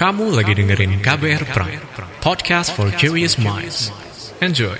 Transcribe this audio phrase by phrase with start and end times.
[0.00, 1.84] Kamu lagi dengerin KBR Prime,
[2.24, 3.92] podcast for curious minds.
[4.40, 4.72] Enjoy.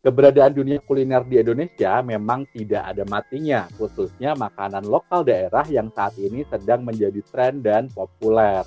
[0.00, 6.16] Keberadaan dunia kuliner di Indonesia memang tidak ada matinya, khususnya makanan lokal daerah yang saat
[6.16, 8.64] ini sedang menjadi tren dan populer.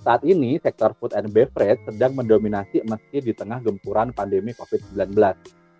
[0.00, 5.12] Saat ini, sektor food and beverage sedang mendominasi meski di tengah gempuran pandemi COVID-19.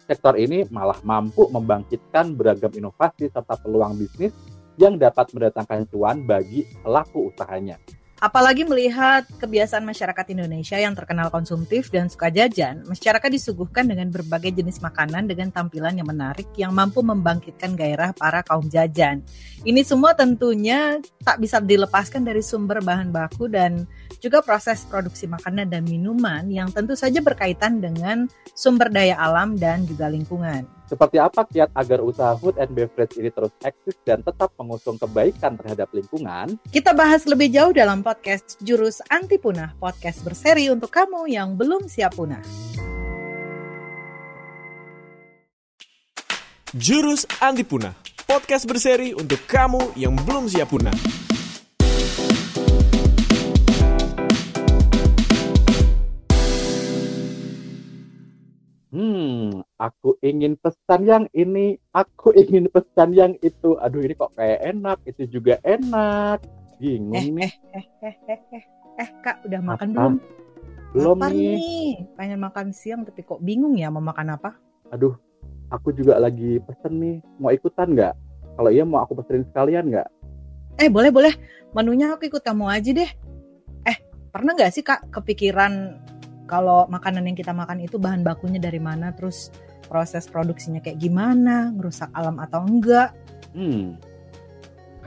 [0.05, 6.65] Sektor ini malah mampu membangkitkan beragam inovasi serta peluang bisnis yang dapat mendatangkan cuan bagi
[6.81, 7.77] pelaku usahanya.
[8.19, 14.59] Apalagi melihat kebiasaan masyarakat Indonesia yang terkenal konsumtif dan suka jajan, masyarakat disuguhkan dengan berbagai
[14.59, 19.23] jenis makanan dengan tampilan yang menarik yang mampu membangkitkan gairah para kaum jajan.
[19.63, 23.87] Ini semua tentunya tak bisa dilepaskan dari sumber bahan baku dan
[24.19, 29.87] juga proses produksi makanan dan minuman yang tentu saja berkaitan dengan sumber daya alam dan
[29.87, 30.78] juga lingkungan.
[30.89, 35.61] Seperti apa kiat agar usaha food and beverage ini terus eksis dan tetap mengusung kebaikan
[35.61, 36.57] terhadap lingkungan?
[36.73, 41.93] Kita bahas lebih jauh dalam podcast Jurus Anti Punah, podcast berseri untuk kamu yang belum
[41.93, 42.41] siap punah.
[46.73, 47.93] Jurus Anti Punah,
[48.25, 50.97] podcast berseri untuk kamu yang belum siap punah.
[59.79, 63.79] Aku ingin pesan yang ini, aku ingin pesan yang itu.
[63.81, 66.43] Aduh, ini kok kayak enak, itu juga enak.
[66.79, 67.53] Bingung Eh, nih.
[67.75, 68.65] eh, eh, eh, eh,
[68.99, 69.97] eh, Kak, udah makan Apa?
[69.97, 70.15] belum?
[70.89, 71.95] Belum Lapar nih.
[72.15, 74.55] Pengen makan siang tapi kok bingung ya mau makan apa?
[74.89, 75.15] Aduh,
[75.69, 77.17] aku juga lagi pesen nih.
[77.39, 78.15] Mau ikutan nggak?
[78.57, 80.09] Kalau iya mau aku pesenin sekalian nggak?
[80.79, 81.35] Eh, boleh, boleh.
[81.75, 83.11] Menunya aku ikut kamu aja deh.
[83.85, 83.97] Eh,
[84.31, 85.99] pernah nggak sih Kak kepikiran
[86.49, 89.53] kalau makanan yang kita makan itu bahan bakunya dari mana, terus
[89.89, 93.17] proses produksinya kayak gimana, ngerusak alam atau enggak?
[93.57, 93.97] Hmm,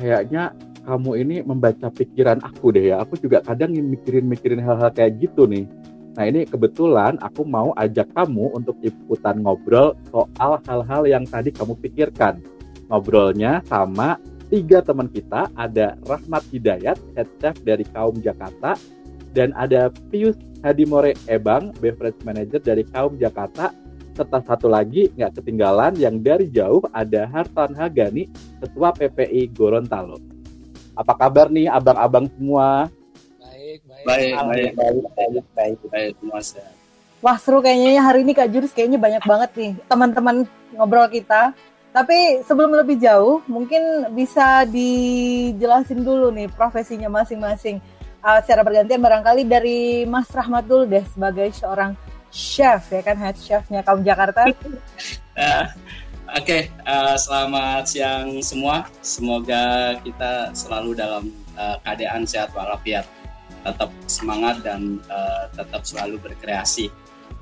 [0.01, 3.05] kayaknya kamu ini membaca pikiran aku deh ya.
[3.05, 5.69] Aku juga kadang mikirin-mikirin hal-hal kayak gitu nih.
[6.17, 11.77] Nah ini kebetulan aku mau ajak kamu untuk ikutan ngobrol soal hal-hal yang tadi kamu
[11.79, 12.43] pikirkan.
[12.91, 14.19] Ngobrolnya sama
[14.51, 18.75] tiga teman kita, ada Rahmat Hidayat, head chef dari Kaum Jakarta,
[19.31, 23.71] dan ada Pius Hadimore Ebang, beverage manager dari Kaum Jakarta,
[24.21, 28.29] serta satu lagi nggak ketinggalan yang dari jauh ada Hartan Hagani,
[28.61, 30.21] Ketua PPI Gorontalo.
[30.93, 32.85] Apa kabar nih abang-abang semua?
[33.41, 34.05] Baik, baik.
[34.05, 35.77] Baik, baik, Alhamdulillah, baik, baik.
[35.89, 36.73] baik, semua sehat.
[37.21, 40.45] Wah seru kayaknya ya hari ini Kak Jurus kayaknya banyak banget nih teman-teman
[40.77, 41.57] ngobrol kita.
[41.91, 47.81] Tapi sebelum lebih jauh, mungkin bisa dijelasin dulu nih profesinya masing-masing.
[48.21, 51.97] Uh, secara bergantian barangkali dari Mas Rahmat dulu deh sebagai seorang
[52.31, 54.47] chef ya kan head chefnya kaum Jakarta.
[55.31, 55.63] Eh,
[56.31, 58.87] Oke, eh, selamat siang semua.
[59.03, 61.27] Semoga kita selalu dalam
[61.59, 63.03] eh, keadaan sehat walafiat,
[63.59, 66.87] tetap semangat dan eh, tetap selalu berkreasi.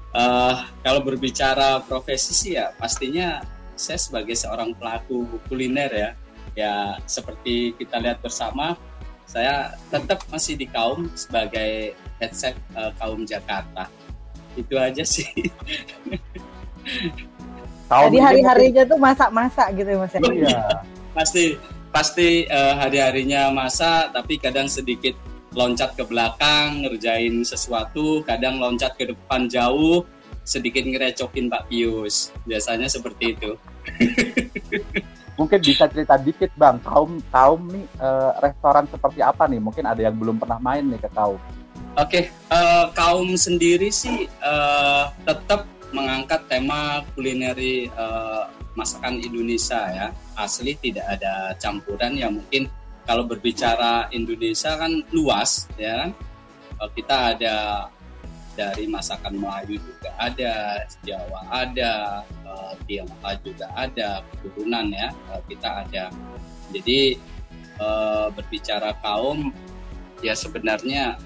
[0.10, 3.46] Eh, kalau berbicara profesi sih ya, pastinya
[3.78, 6.10] saya sebagai seorang pelaku kuliner ya,
[6.58, 6.74] ya
[7.06, 8.74] seperti kita lihat bersama,
[9.30, 13.86] saya tetap masih di kaum sebagai head chef eh, kaum Jakarta.
[14.56, 15.28] Itu aja sih.
[17.90, 20.22] Jadi hari-harinya tuh masak-masak gitu ya Mas ya.
[20.22, 20.62] Iya.
[21.10, 21.58] pasti
[21.90, 25.18] pasti eh, hari-harinya masa tapi kadang sedikit
[25.58, 30.06] loncat ke belakang ngerjain sesuatu kadang loncat ke depan jauh
[30.46, 33.58] sedikit ngerecokin Pak Pius biasanya seperti itu
[35.40, 39.64] Mungkin bisa cerita dikit bang, kaum kaum nih eh, restoran seperti apa nih?
[39.64, 41.40] Mungkin ada yang belum pernah main nih ke kaum.
[41.98, 48.44] Oke eh, kaum sendiri sih eh, tetap mengangkat tema kulineri eh,
[48.78, 50.08] masakan Indonesia ya.
[50.38, 52.70] Asli tidak ada campuran yang mungkin
[53.04, 56.14] kalau berbicara Indonesia kan luas ya.
[56.80, 57.56] Eh, kita ada
[58.58, 65.10] dari masakan Melayu juga ada Jawa ada eh, Tionghoa juga ada keturunan ya.
[65.34, 66.04] Eh, kita ada.
[66.70, 67.18] Jadi
[67.82, 69.50] eh, berbicara kaum
[70.20, 71.18] ya sebenarnya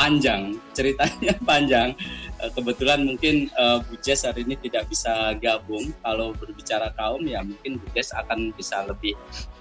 [0.00, 1.92] panjang ceritanya panjang.
[2.40, 5.92] Eh, kebetulan mungkin eh, Bu Jess hari ini tidak bisa gabung.
[6.00, 9.12] Kalau berbicara kaum ya mungkin Bu Jess akan bisa lebih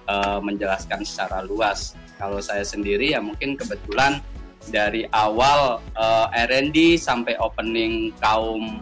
[0.08, 2.00] eh, menjelaskan secara luas.
[2.16, 4.24] Kalau saya sendiri ya mungkin kebetulan
[4.72, 8.80] dari awal eh, R&D sampai opening kaum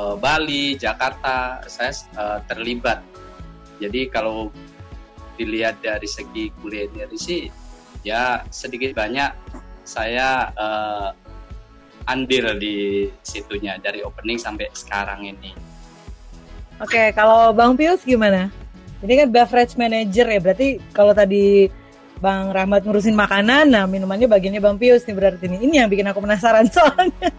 [0.00, 3.04] eh, Bali Jakarta saya eh, terlibat.
[3.80, 4.48] Jadi kalau
[5.36, 7.48] dilihat dari segi kuliner sih
[8.04, 9.32] ya sedikit banyak
[9.84, 11.08] saya eh,
[12.08, 15.52] andil di situnya dari opening sampai sekarang ini.
[16.80, 18.48] Oke, kalau Bang Pius gimana?
[19.00, 21.68] Ini kan beverage manager ya, berarti kalau tadi
[22.20, 25.56] Bang Rahmat ngurusin makanan, nah minumannya bagiannya Bang Pius nih berarti ini.
[25.64, 27.32] Ini yang bikin aku penasaran soalnya.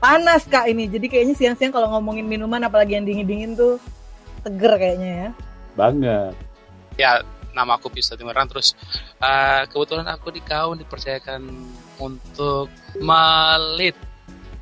[0.00, 3.76] Panas kak ini, jadi kayaknya siang-siang kalau ngomongin minuman apalagi yang dingin-dingin tuh
[4.44, 5.28] seger kayaknya ya.
[5.76, 6.34] Banget.
[6.96, 7.10] Ya,
[7.56, 8.76] nama aku Pius Timerang terus
[9.24, 11.40] uh, kebetulan aku di Kaun dipercayakan
[11.96, 12.68] untuk
[13.00, 13.96] melit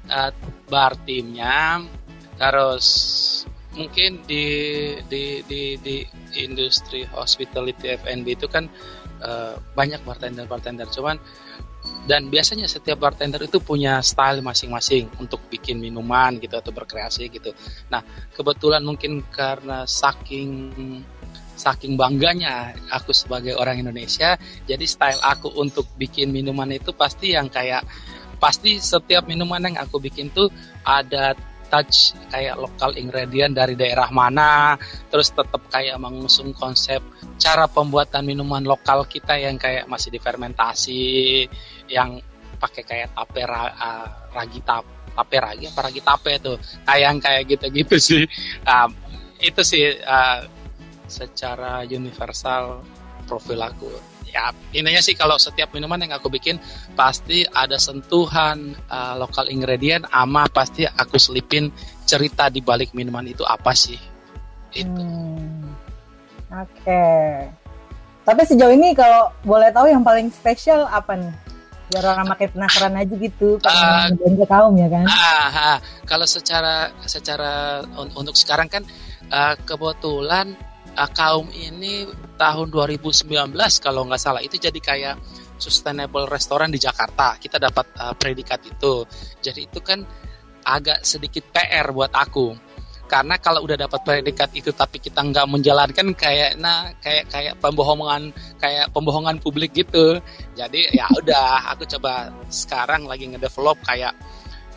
[0.07, 0.31] uh,
[0.71, 1.83] bar timnya.
[2.39, 2.87] Terus
[3.75, 4.47] mungkin di
[5.11, 5.97] di di di
[6.39, 8.71] industri hospitality F&B itu kan
[9.23, 11.19] uh, banyak bartender bartender cuman
[12.05, 17.53] dan biasanya setiap bartender itu punya style masing-masing untuk bikin minuman gitu atau berkreasi gitu.
[17.89, 20.73] Nah kebetulan mungkin karena saking
[21.65, 24.37] saking bangganya aku sebagai orang Indonesia,
[24.69, 27.89] jadi style aku untuk bikin minuman itu pasti yang kayak
[28.37, 30.53] pasti setiap minuman yang aku bikin tuh
[30.85, 31.33] ada
[31.73, 34.77] touch kayak lokal ingredient dari daerah mana.
[35.09, 37.01] Terus tetap kayak mengusung konsep
[37.41, 41.03] cara pembuatan minuman lokal kita yang kayak masih difermentasi
[41.89, 42.21] yang
[42.61, 43.73] pakai kayak tape ra,
[44.31, 44.85] ragi tap,
[45.17, 46.57] tape ragi apa ragi tape tuh.
[46.87, 48.23] Kayak kayak gitu-gitu sih.
[48.63, 48.89] Uh,
[49.43, 50.47] itu sih uh,
[51.07, 52.81] secara universal
[53.25, 53.89] profil aku
[54.29, 56.59] ya intinya sih kalau setiap minuman yang aku bikin
[56.99, 61.71] pasti ada sentuhan uh, lokal ingredient ama pasti aku selipin
[62.05, 63.99] cerita di balik minuman itu apa sih
[64.75, 65.65] itu Hmm.
[66.55, 67.03] Oke.
[68.25, 71.35] Tapi sejauh ini kalau boleh tahu yang paling spesial apa nih?
[71.93, 75.05] Biar orang makin penasaran aja gitu, pengen belanja kaum ya kan?
[75.05, 75.77] Ah, ah.
[76.09, 78.83] kalau secara secara un- untuk sekarang kan
[79.29, 80.57] uh, kebetulan
[80.95, 82.09] uh, kaum ini
[82.39, 85.17] tahun 2019 kalau nggak salah itu jadi kayak
[85.59, 87.39] sustainable restoran di Jakarta.
[87.39, 89.07] Kita dapat uh, predikat itu.
[89.39, 90.03] Jadi itu kan
[90.65, 92.57] agak sedikit PR buat aku.
[93.05, 98.33] Karena kalau udah dapat predikat itu tapi kita nggak menjalankan kayak nah kayak kayak pembohongan
[98.57, 100.19] kayak pembohongan publik gitu.
[100.57, 104.17] Jadi ya udah aku coba sekarang lagi ngedevelop kayak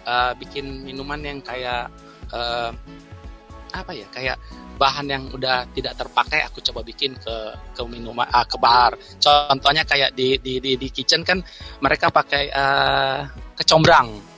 [0.04, 1.88] uh, bikin minuman yang kayak
[2.36, 2.75] uh,
[3.72, 4.38] apa ya kayak
[4.77, 7.35] bahan yang udah tidak terpakai aku coba bikin ke
[7.75, 8.94] ke minuman ah, ke bar.
[9.18, 11.41] Contohnya kayak di di di, di kitchen kan
[11.81, 13.19] mereka pakai uh,
[13.57, 14.38] kecombrang.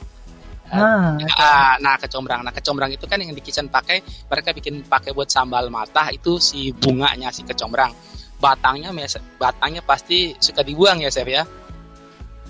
[0.70, 2.46] Ah, Ah, nah kecombrang.
[2.46, 4.00] Nah kecombrang itu kan yang di kitchen pakai
[4.30, 7.92] mereka bikin pakai buat sambal mata itu si bunganya si kecombrang.
[8.40, 8.96] Batangnya
[9.36, 11.44] batangnya pasti suka dibuang ya chef ya?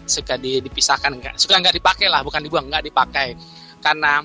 [0.05, 3.33] Suka di- dipisahkan nggak suka nggak dipakai lah bukan dibuang nggak dipakai.
[3.79, 4.19] Karena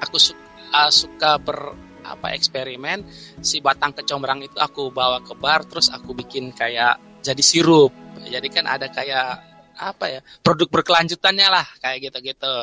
[0.00, 0.38] aku su-
[0.70, 3.06] uh, suka ber apa eksperimen.
[3.40, 7.94] Si batang kecombrang itu aku bawa ke bar terus aku bikin kayak jadi sirup.
[8.26, 12.54] Jadi kan ada kayak apa ya produk berkelanjutannya lah kayak gitu-gitu.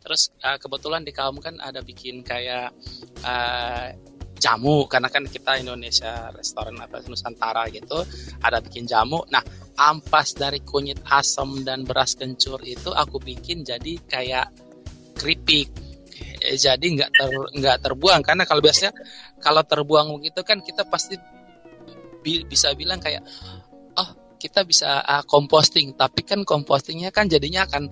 [0.00, 2.72] Terus uh, kebetulan di kaum kan ada bikin kayak
[3.26, 3.86] uh,
[4.42, 8.02] jamu karena kan kita Indonesia restoran atau Nusantara gitu
[8.42, 9.22] ada bikin jamu.
[9.30, 9.44] Nah
[9.78, 14.50] ampas dari kunyit asam dan beras kencur itu aku bikin jadi kayak
[15.16, 15.70] keripik
[16.58, 18.20] jadi nggak ter nggak terbuang.
[18.26, 18.92] Karena kalau biasanya
[19.38, 21.14] kalau terbuang begitu kan kita pasti
[22.22, 23.22] bi- bisa bilang kayak
[23.98, 25.94] oh kita bisa uh, composting.
[25.94, 27.88] Tapi kan compostingnya kan jadinya akan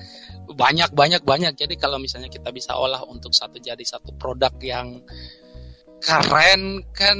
[0.50, 1.54] banyak banyak banyak.
[1.54, 5.00] Jadi kalau misalnya kita bisa olah untuk satu jadi satu produk yang
[6.00, 7.18] keren kan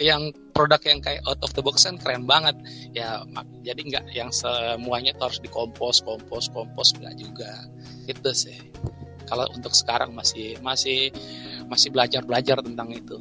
[0.00, 2.56] yang produk yang kayak out of the box kan keren banget.
[2.92, 3.24] Ya
[3.64, 7.52] jadi nggak yang semuanya tuh harus dikompos kompos kompos nggak juga.
[8.08, 8.60] Itu sih
[9.30, 11.14] kalau untuk sekarang masih masih
[11.70, 13.16] masih belajar belajar tentang itu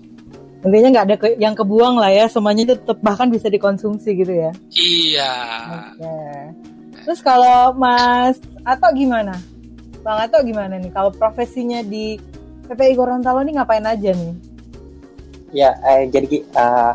[0.60, 4.34] intinya nggak ada ke- yang kebuang lah ya, semuanya itu tetap bahkan bisa dikonsumsi gitu
[4.36, 4.52] ya.
[4.76, 5.32] iya
[5.96, 6.20] Oke.
[7.08, 8.36] Terus kalau Mas
[8.68, 9.40] Ato gimana?
[10.04, 10.92] Bang Ato gimana nih?
[10.92, 12.20] Kalau profesinya di
[12.68, 14.34] PPI Gorontalo ini ngapain aja nih?
[15.56, 16.94] Ya, eh, jadi eh,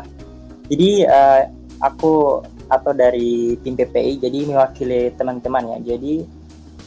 [0.69, 1.41] jadi eh,
[1.81, 5.97] aku atau dari tim PPI jadi mewakili teman-teman ya.
[5.97, 6.21] Jadi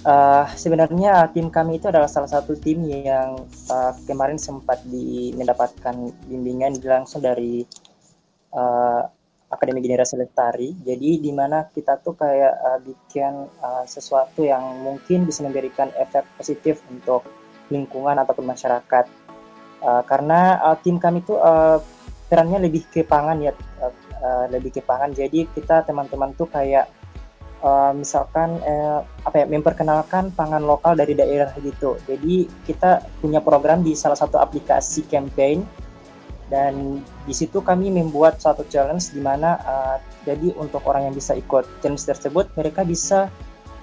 [0.04, 3.38] eh, sebenarnya tim kami itu adalah salah satu tim yang
[3.70, 5.94] eh, kemarin sempat di, mendapatkan
[6.28, 7.64] bimbingan langsung dari
[8.54, 9.02] eh,
[9.48, 10.76] Akademi Generasi Lestari.
[10.84, 16.26] Jadi di mana kita tuh kayak eh, bikin eh, sesuatu yang mungkin bisa memberikan efek
[16.36, 17.24] positif untuk
[17.72, 19.06] lingkungan ataupun masyarakat.
[19.78, 21.78] Uh, karena uh, tim kami tuh uh,
[22.26, 26.90] perannya lebih ke pangan ya uh, uh, lebih ke pangan jadi kita teman-teman tuh kayak
[27.62, 31.98] uh, misalkan uh, apa ya memperkenalkan pangan lokal dari daerah gitu.
[32.06, 35.66] Jadi kita punya program di salah satu aplikasi campaign
[36.48, 41.36] dan di situ kami membuat satu challenge di mana uh, jadi untuk orang yang bisa
[41.36, 43.28] ikut challenge tersebut mereka bisa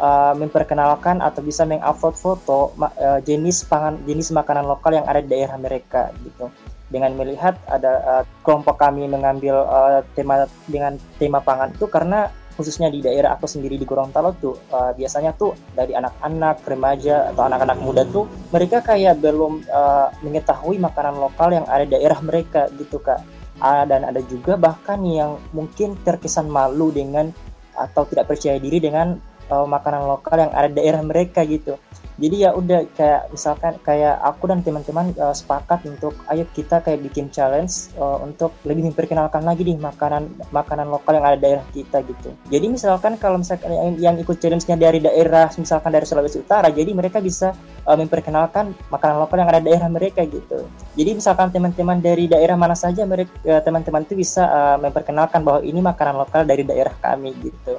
[0.02, 5.30] uh, memperkenalkan atau bisa mengupload foto uh, jenis pangan jenis makanan lokal yang ada di
[5.30, 6.50] daerah mereka gitu.
[6.86, 12.88] Dengan melihat ada uh, kelompok kami mengambil uh, tema dengan tema pangan itu karena khususnya
[12.88, 17.78] di daerah aku sendiri di Gorontalo tuh uh, biasanya tuh dari anak-anak remaja atau anak-anak
[17.84, 23.00] muda tuh mereka kayak belum uh, mengetahui makanan lokal yang ada di daerah mereka gitu
[23.04, 23.22] kak.
[23.56, 27.32] Uh, dan ada juga bahkan yang mungkin terkesan malu dengan
[27.76, 31.78] atau tidak percaya diri dengan uh, makanan lokal yang ada di daerah mereka gitu.
[32.16, 37.04] Jadi ya udah kayak misalkan kayak aku dan teman-teman uh, sepakat untuk ayo kita kayak
[37.04, 41.66] bikin challenge uh, untuk lebih memperkenalkan lagi nih makanan makanan lokal yang ada di daerah
[41.76, 42.32] kita gitu.
[42.48, 46.88] Jadi misalkan kalau misalkan yang, yang ikut challenge-nya dari daerah misalkan dari Sulawesi Utara jadi
[46.96, 47.52] mereka bisa
[47.84, 50.64] uh, memperkenalkan makanan lokal yang ada di daerah mereka gitu.
[50.96, 55.84] Jadi misalkan teman-teman dari daerah mana saja mereka teman-teman itu bisa uh, memperkenalkan bahwa ini
[55.84, 57.76] makanan lokal dari daerah kami gitu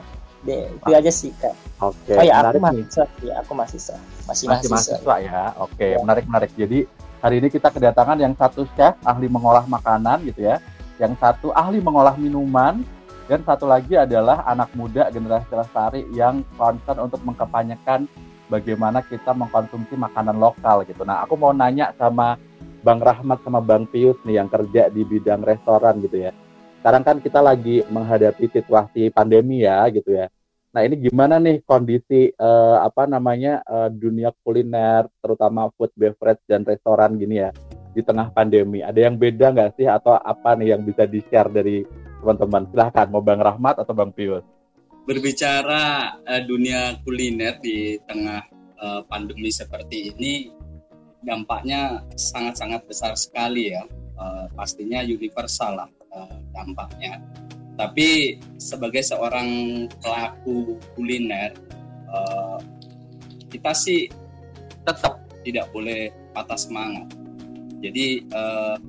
[0.47, 1.53] deh itu aja sih kak.
[1.83, 5.53] Oke okay, oh ya aku mahasiswa ya aku mahasiswa masih, masih mahasiswa, ya.
[5.61, 5.99] oke okay, ya.
[6.01, 6.89] menarik menarik jadi
[7.21, 10.63] hari ini kita kedatangan yang satu chef ahli mengolah makanan gitu ya.
[10.97, 12.87] Yang satu ahli mengolah minuman.
[13.27, 18.07] Dan satu lagi adalah anak muda generasi lestari yang concern untuk mengkampanyekan
[18.47, 21.03] bagaimana kita mengkonsumsi makanan lokal gitu.
[21.03, 22.39] Nah, aku mau nanya sama
[22.87, 26.31] Bang Rahmat sama Bang Pius nih yang kerja di bidang restoran gitu ya.
[26.79, 30.31] Sekarang kan kita lagi menghadapi situasi pandemi ya gitu ya.
[30.77, 36.69] Nah ini gimana nih kondisi uh, apa namanya uh, dunia kuliner, terutama food beverage dan
[36.69, 37.49] restoran gini ya
[37.97, 38.85] di tengah pandemi.
[38.85, 41.81] Ada yang beda nggak sih atau apa nih yang bisa di share dari
[42.21, 42.69] teman-teman?
[42.69, 44.45] Silahkan mau Bang Rahmat atau Bang Pius.
[45.09, 48.45] Berbicara uh, dunia kuliner di tengah
[48.77, 50.53] uh, pandemi seperti ini,
[51.25, 53.81] dampaknya sangat-sangat besar sekali ya.
[54.21, 57.17] Uh, pastinya universal lah uh, dampaknya
[57.77, 59.49] tapi sebagai seorang
[60.01, 61.53] pelaku kuliner
[62.09, 62.57] uh,
[63.53, 64.09] kita sih
[64.89, 67.07] tetap tidak boleh patah semangat.
[67.85, 68.81] Jadi uh,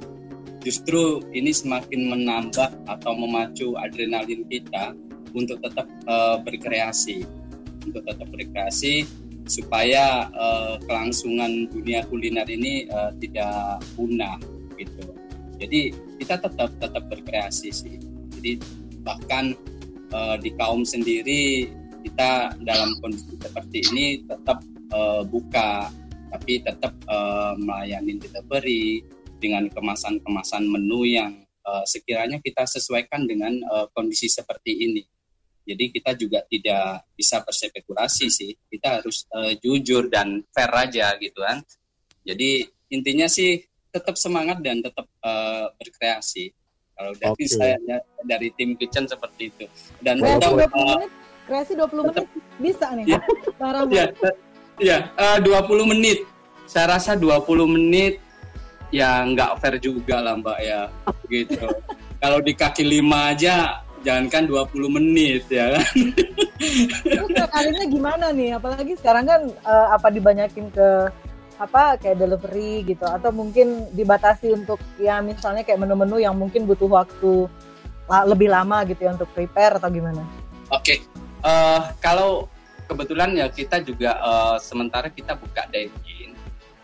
[0.63, 4.96] justru ini semakin menambah atau memacu adrenalin kita
[5.36, 7.27] untuk tetap uh, berkreasi.
[7.84, 9.08] Untuk tetap berkreasi
[9.48, 14.39] supaya uh, kelangsungan dunia kuliner ini uh, tidak punah
[14.75, 15.08] gitu.
[15.60, 18.07] Jadi kita tetap tetap berkreasi sih
[18.38, 18.62] jadi
[19.01, 19.58] bahkan
[20.13, 21.67] uh, di kaum sendiri
[22.06, 24.63] kita dalam kondisi seperti ini tetap
[24.96, 25.91] uh, buka,
[26.32, 29.03] tapi tetap uh, melayani delivery
[29.38, 31.36] dengan kemasan-kemasan menu yang
[31.67, 35.03] uh, sekiranya kita sesuaikan dengan uh, kondisi seperti ini.
[35.67, 41.44] Jadi kita juga tidak bisa berspekulasi sih, kita harus uh, jujur dan fair aja gitu
[41.44, 41.60] kan.
[42.24, 43.60] Jadi intinya sih
[43.91, 46.56] tetap semangat dan tetap uh, berkreasi.
[46.98, 47.48] Kalau dari okay.
[47.48, 47.77] saya
[48.25, 49.66] dari tim kitchen seperti itu.
[50.01, 51.12] Dan kreasi 20 uh, menit,
[51.46, 52.27] kreasi 20 menit
[52.58, 53.06] bisa nih.
[53.06, 53.20] Ya,
[53.94, 54.06] ya,
[54.82, 56.25] ya uh, 20 menit.
[56.66, 57.38] Saya rasa 20
[57.70, 58.18] menit
[58.89, 60.82] ya nggak fair juga lah Mbak ya.
[61.30, 61.68] Gitu.
[62.22, 65.96] Kalau di kaki lima aja jangankan 20 menit ya kan.
[67.06, 68.58] Terus kalinya gimana nih?
[68.58, 71.13] Apalagi sekarang kan uh, apa dibanyakin ke
[71.58, 76.86] apa kayak delivery gitu atau mungkin dibatasi untuk ya misalnya kayak menu-menu yang mungkin butuh
[76.86, 77.50] waktu
[78.08, 80.24] lebih lama gitu ya untuk prepare atau gimana?
[80.72, 80.98] Oke, okay.
[81.44, 82.48] uh, eh, kalau
[82.88, 86.32] kebetulan ya kita juga uh, sementara kita buka dine-in,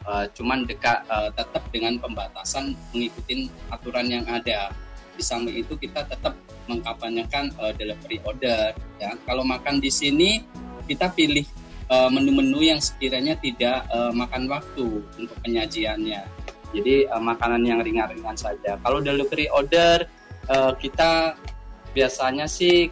[0.04, 4.72] uh, cuman dekat uh, tetap dengan pembatasan mengikuti aturan yang ada.
[5.14, 6.34] Di samping itu kita tetap
[6.66, 8.74] mengkampanyekan uh, delivery order.
[9.00, 10.42] Ya, kalau makan di sini
[10.90, 11.48] kita pilih
[11.94, 16.26] Eh, menu-menu yang sekiranya tidak uh, makan waktu untuk penyajiannya.
[16.74, 18.82] Jadi uh, makanan yang ringan-ringan saja.
[18.82, 20.10] Kalau delivery order
[20.50, 21.38] uh, kita
[21.94, 22.90] biasanya sih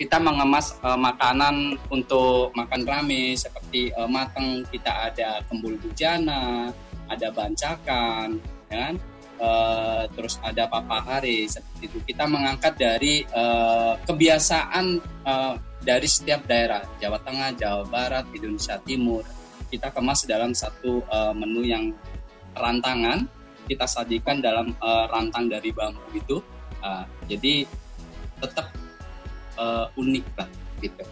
[0.00, 6.72] kita mengemas uh, makanan untuk makan rame seperti uh, matang kita ada kembul bujana,
[7.12, 8.40] ada bancakan,
[8.72, 8.96] ya?
[9.36, 11.98] Uh, terus ada papa hari seperti itu.
[12.08, 14.96] Kita mengangkat dari uh, kebiasaan
[15.28, 19.22] uh, dari setiap daerah Jawa Tengah, Jawa Barat, Indonesia Timur
[19.70, 21.94] kita kemas dalam satu uh, menu yang
[22.54, 23.26] rantangan
[23.66, 26.38] kita sajikan dalam uh, rantang dari bambu itu
[26.82, 27.66] uh, jadi
[28.38, 28.70] tetap
[29.58, 30.48] uh, unik lah
[30.82, 31.02] gitu.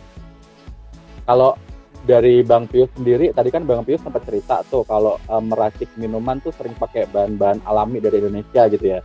[1.25, 1.59] Kalau
[2.05, 6.53] dari Bang Pius sendiri tadi kan Bang Pius sempat cerita tuh kalau meracik minuman tuh
[6.53, 9.01] sering pakai bahan-bahan alami dari Indonesia gitu ya.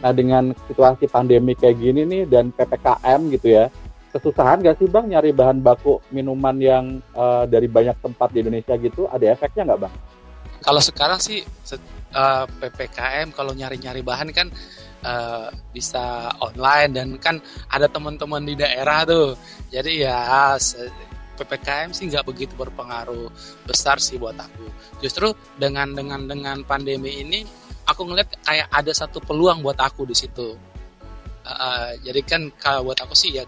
[0.00, 3.66] Nah dengan situasi pandemi kayak gini nih dan ppkm gitu ya
[4.14, 8.78] kesusahan gak sih bang nyari bahan baku minuman yang uh, dari banyak tempat di Indonesia
[8.78, 9.10] gitu?
[9.10, 9.94] Ada efeknya nggak bang?
[10.62, 11.76] Kalau sekarang sih uh,
[12.14, 14.48] eh, ppkm kalau nyari-nyari bahan kan
[15.02, 17.36] uh, bisa online dan kan
[17.68, 19.34] ada teman-teman di daerah tuh.
[19.74, 20.54] Jadi ya
[21.34, 23.28] ppkm sih nggak begitu berpengaruh
[23.66, 24.70] besar sih buat aku.
[25.02, 27.42] Justru dengan dengan dengan pandemi ini
[27.84, 30.54] aku ngeliat kayak ada satu peluang buat aku di situ.
[31.44, 33.44] Uh, jadi kan kalau buat aku sih ya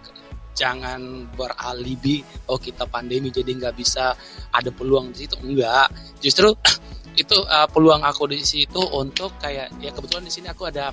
[0.57, 4.17] jangan beralibi oh kita pandemi jadi nggak bisa
[4.51, 5.37] ada peluang di situ.
[5.45, 5.93] Enggak.
[6.19, 6.49] Justru
[7.23, 10.91] itu uh, peluang aku di situ untuk kayak ya kebetulan di sini aku ada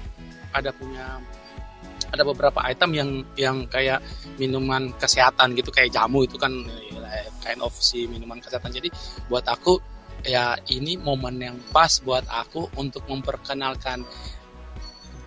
[0.53, 1.20] ada punya
[2.13, 4.03] ada beberapa item yang yang kayak
[4.38, 6.53] minuman kesehatan gitu kayak jamu itu kan
[6.93, 8.70] ya, kind of si minuman kesehatan.
[8.70, 8.91] Jadi
[9.32, 9.82] buat aku
[10.24, 14.05] ya ini momen yang pas buat aku untuk memperkenalkan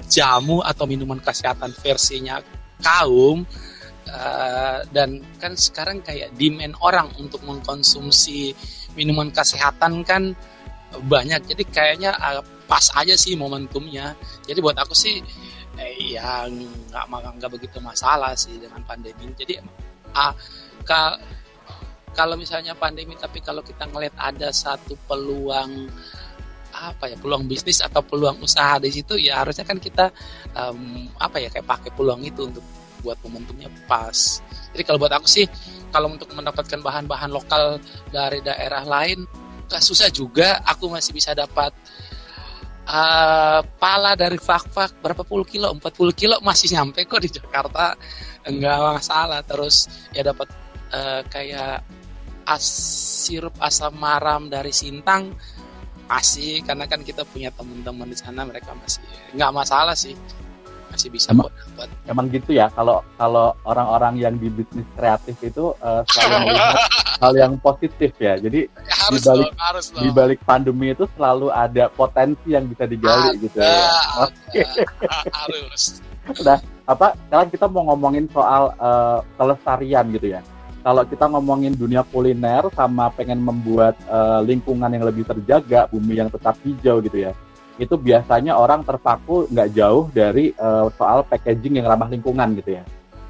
[0.07, 2.41] jamu atau minuman kesehatan versinya
[2.81, 3.43] kaum
[4.11, 8.55] uh, dan kan sekarang kayak demand orang untuk mengkonsumsi
[8.95, 10.35] minuman kesehatan kan
[11.07, 11.43] banyak.
[11.47, 14.17] Jadi kayaknya uh, pas aja sih momentumnya.
[14.47, 15.23] Jadi buat aku sih
[15.77, 17.05] eh, ya nggak
[17.37, 19.61] nggak begitu masalah sih dengan pandemi jadi
[20.17, 20.33] uh,
[20.83, 21.21] ka,
[22.17, 25.89] kalau misalnya pandemi tapi kalau kita ngeliat ada satu peluang
[26.77, 30.13] apa ya peluang bisnis atau peluang usaha di situ ya harusnya kan kita
[30.53, 32.65] um, apa ya kayak pakai peluang itu untuk
[33.07, 34.43] buat momentumnya pas.
[34.75, 35.47] Jadi kalau buat aku sih
[35.95, 37.79] kalau untuk mendapatkan bahan-bahan lokal
[38.11, 39.23] dari daerah lain
[39.71, 40.59] gak susah juga.
[40.67, 41.71] Aku masih bisa dapat
[42.91, 47.95] uh, pala dari fak-fak berapa puluh kilo, 40 kilo masih nyampe kok di Jakarta.
[48.43, 49.41] Enggak masalah.
[49.47, 50.51] Terus ya dapat
[50.91, 51.87] uh, kayak
[52.47, 52.67] as
[53.27, 55.35] sirup asam maram dari Sintang
[56.07, 59.03] masih karena kan kita punya teman-teman di sana mereka masih
[59.35, 60.15] nggak masalah sih
[60.97, 61.89] masih bisa emang, dapat.
[62.09, 66.77] Emang gitu ya kalau kalau orang-orang yang di bisnis kreatif itu uh, selalu melihat
[67.21, 68.41] hal yang positif ya.
[68.41, 72.89] Jadi ya, harus di balik harus di balik pandemi itu selalu ada potensi yang bisa
[72.89, 73.85] digali ada, gitu ya.
[74.25, 74.61] Oke.
[75.29, 75.85] harus.
[76.27, 76.59] Nah,
[76.91, 80.43] apa sekarang kita mau ngomongin soal uh, kelestarian gitu ya.
[80.83, 86.27] Kalau kita ngomongin dunia kuliner sama pengen membuat uh, lingkungan yang lebih terjaga, bumi yang
[86.27, 87.33] tetap hijau gitu ya
[87.77, 92.85] itu biasanya orang terpaku nggak jauh dari uh, soal packaging yang ramah lingkungan gitu ya.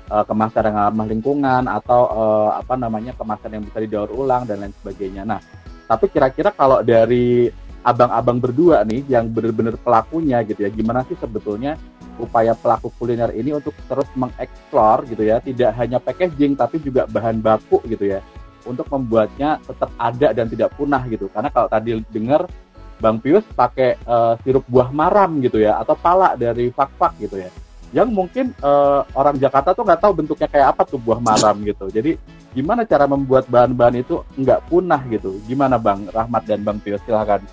[0.07, 4.63] Uh, kemasan yang ramah lingkungan atau uh, apa namanya kemasan yang bisa didaur ulang dan
[4.63, 5.27] lain sebagainya.
[5.27, 5.43] Nah
[5.91, 7.51] tapi kira-kira kalau dari
[7.83, 11.79] abang-abang berdua nih yang benar-benar pelakunya gitu ya gimana sih sebetulnya
[12.19, 15.43] upaya pelaku kuliner ini untuk terus mengeksplor gitu ya?
[15.43, 18.23] Tidak hanya packaging tapi juga bahan baku gitu ya
[18.67, 21.31] untuk membuatnya tetap ada dan tidak punah gitu.
[21.31, 22.51] Karena kalau tadi dengar
[22.97, 27.51] Bang Pius pakai uh, sirup buah maram gitu ya atau pala dari fak-fak gitu ya.
[27.95, 31.87] Yang mungkin uh, orang Jakarta tuh nggak tahu bentuknya kayak apa tuh buah maram gitu.
[31.93, 32.19] Jadi
[32.57, 35.39] gimana cara membuat bahan-bahan itu nggak punah gitu?
[35.45, 37.01] Gimana Bang Rahmat dan Bang Pius?
[37.05, 37.45] Silahkan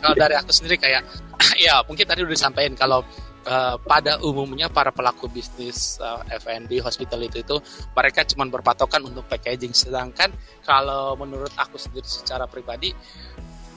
[0.00, 1.04] kalau dari aku sendiri kayak
[1.66, 3.04] ya mungkin tadi udah disampaikan kalau
[3.46, 7.56] uh, pada umumnya para pelaku bisnis uh, F&B hospitality itu
[7.92, 9.72] mereka cuma berpatokan untuk packaging.
[9.76, 10.32] Sedangkan
[10.64, 12.92] kalau menurut aku sendiri secara pribadi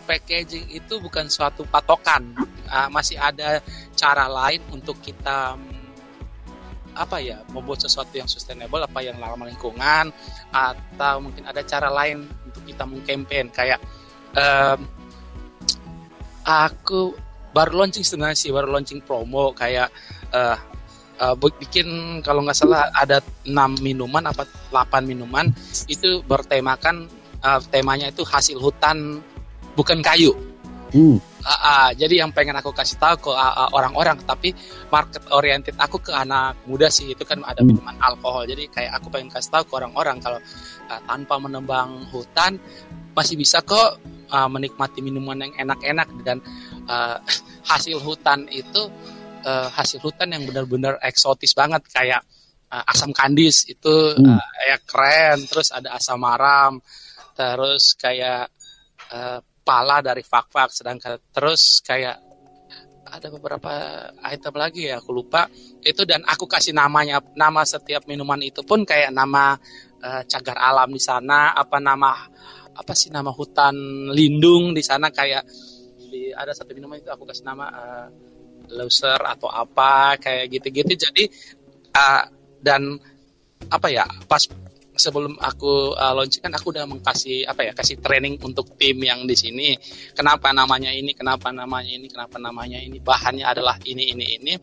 [0.09, 2.33] packaging itu bukan suatu patokan.
[2.65, 3.61] Uh, masih ada
[3.93, 5.53] cara lain untuk kita
[6.97, 10.11] apa ya membuat sesuatu yang sustainable apa yang ramah lingkungan
[10.51, 13.79] atau mungkin ada cara lain untuk kita mengkampen kayak
[14.35, 14.83] um,
[16.43, 17.15] aku
[17.55, 19.87] baru launching sebenarnya sih baru launching promo kayak
[20.35, 20.59] uh,
[21.23, 24.43] uh, bikin kalau nggak salah ada 6 minuman apa
[24.73, 25.47] 8 minuman
[25.87, 27.07] itu bertemakan
[27.41, 29.23] uh, temanya itu hasil hutan
[29.73, 30.33] bukan kayu.
[30.89, 31.21] Hmm.
[31.39, 34.51] Uh, uh, jadi yang pengen aku kasih tahu ke uh, orang-orang, tapi
[34.89, 37.73] market oriented aku ke anak muda sih itu kan ada hmm.
[37.73, 38.43] minuman alkohol.
[38.49, 40.39] Jadi kayak aku pengen kasih tahu ke orang-orang kalau
[40.89, 42.57] uh, tanpa menembang hutan
[43.13, 44.01] masih bisa kok
[44.33, 46.37] uh, menikmati minuman yang enak-enak dan
[46.89, 47.21] uh,
[47.71, 48.89] hasil hutan itu
[49.45, 52.25] uh, hasil hutan yang benar-benar eksotis banget kayak
[52.69, 54.25] uh, asam kandis itu hmm.
[54.25, 55.45] uh, ya keren.
[55.49, 56.81] Terus ada asam maram,
[57.33, 58.49] terus kayak
[59.13, 62.17] uh, pala dari fak-fak sedangkan terus kayak
[63.09, 63.69] ada beberapa
[64.29, 65.49] item lagi ya aku lupa.
[65.81, 69.57] Itu dan aku kasih namanya nama setiap minuman itu pun kayak nama
[70.01, 72.13] uh, cagar alam di sana apa nama
[72.73, 73.75] apa sih nama hutan
[74.13, 75.43] lindung di sana kayak
[76.09, 78.07] di ada satu minuman itu aku kasih nama uh,
[78.77, 80.93] loser atau apa kayak gitu-gitu.
[81.09, 81.23] Jadi
[81.93, 82.23] uh,
[82.61, 82.93] dan
[83.69, 84.45] apa ya pas
[84.99, 89.23] sebelum aku uh, launching kan aku udah mengkasih apa ya kasih training untuk tim yang
[89.23, 89.79] di sini.
[90.11, 94.53] Kenapa namanya ini kenapa namanya ini kenapa namanya ini bahannya adalah ini ini ini.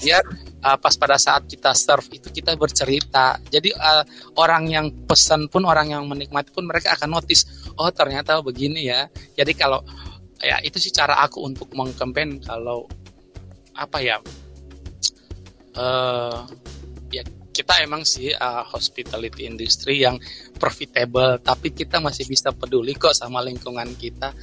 [0.00, 0.24] Biar
[0.64, 3.36] uh, pas pada saat kita serve itu kita bercerita.
[3.52, 4.02] Jadi uh,
[4.40, 7.44] orang yang pesan pun orang yang menikmati pun mereka akan notice
[7.76, 9.06] oh ternyata begini ya.
[9.36, 9.84] Jadi kalau
[10.40, 12.88] ya itu sih cara aku untuk mengkampen kalau
[13.74, 14.16] apa ya
[15.78, 16.46] uh,
[17.10, 17.22] ya
[17.54, 20.18] kita emang sih uh, hospitality industry yang
[20.58, 24.34] profitable tapi kita masih bisa peduli kok sama lingkungan kita.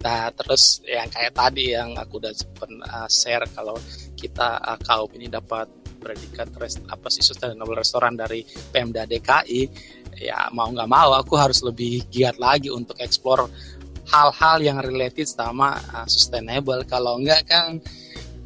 [0.00, 3.76] Nah terus yang kayak tadi yang aku udah pernah share kalau
[4.16, 5.68] kita uh, kaum ini dapat
[6.00, 9.60] predikat rest, apa sih sustainable restoran dari Pemda DKI
[10.20, 13.48] ya mau nggak mau aku harus lebih giat lagi untuk explore
[14.08, 16.80] hal-hal yang related sama uh, sustainable.
[16.84, 17.80] Kalau enggak kan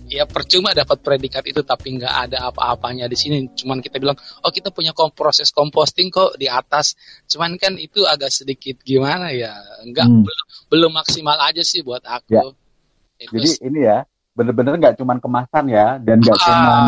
[0.08, 3.44] ya percuma dapat predikat itu tapi nggak ada apa-apanya di sini.
[3.52, 6.96] Cuman kita bilang oh kita punya kom proses composting kok di atas.
[7.28, 9.52] Cuman kan itu agak sedikit gimana ya
[9.84, 10.24] nggak hmm.
[10.24, 12.32] belum belum maksimal aja sih buat aku.
[12.32, 12.44] Ya.
[13.34, 13.98] jadi ini ya
[14.38, 16.82] bener-bener nggak cuman kemasan ya dan nggak ah, cuman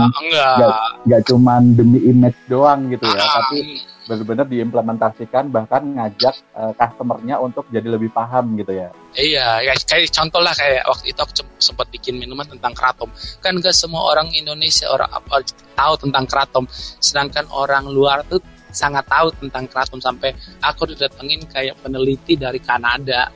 [1.02, 1.22] nggak.
[1.26, 7.62] cuman demi image doang gitu ya ah, tapi benar-benar diimplementasikan bahkan ngajak uh, customernya untuk
[7.70, 8.90] jadi lebih paham gitu ya.
[9.14, 13.06] Iya, ya, kayak contoh lah kayak waktu itu aku sempat bikin minuman tentang keratom.
[13.38, 15.46] Kan gak semua orang Indonesia orang apa
[15.78, 16.66] tahu tentang keratom,
[16.98, 18.42] sedangkan orang luar tuh
[18.74, 23.30] sangat tahu tentang keratom sampai aku didatengin kayak peneliti dari Kanada.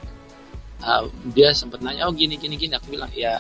[0.85, 3.39] Uh, dia sempat nanya, oh gini gini gini, aku bilang ya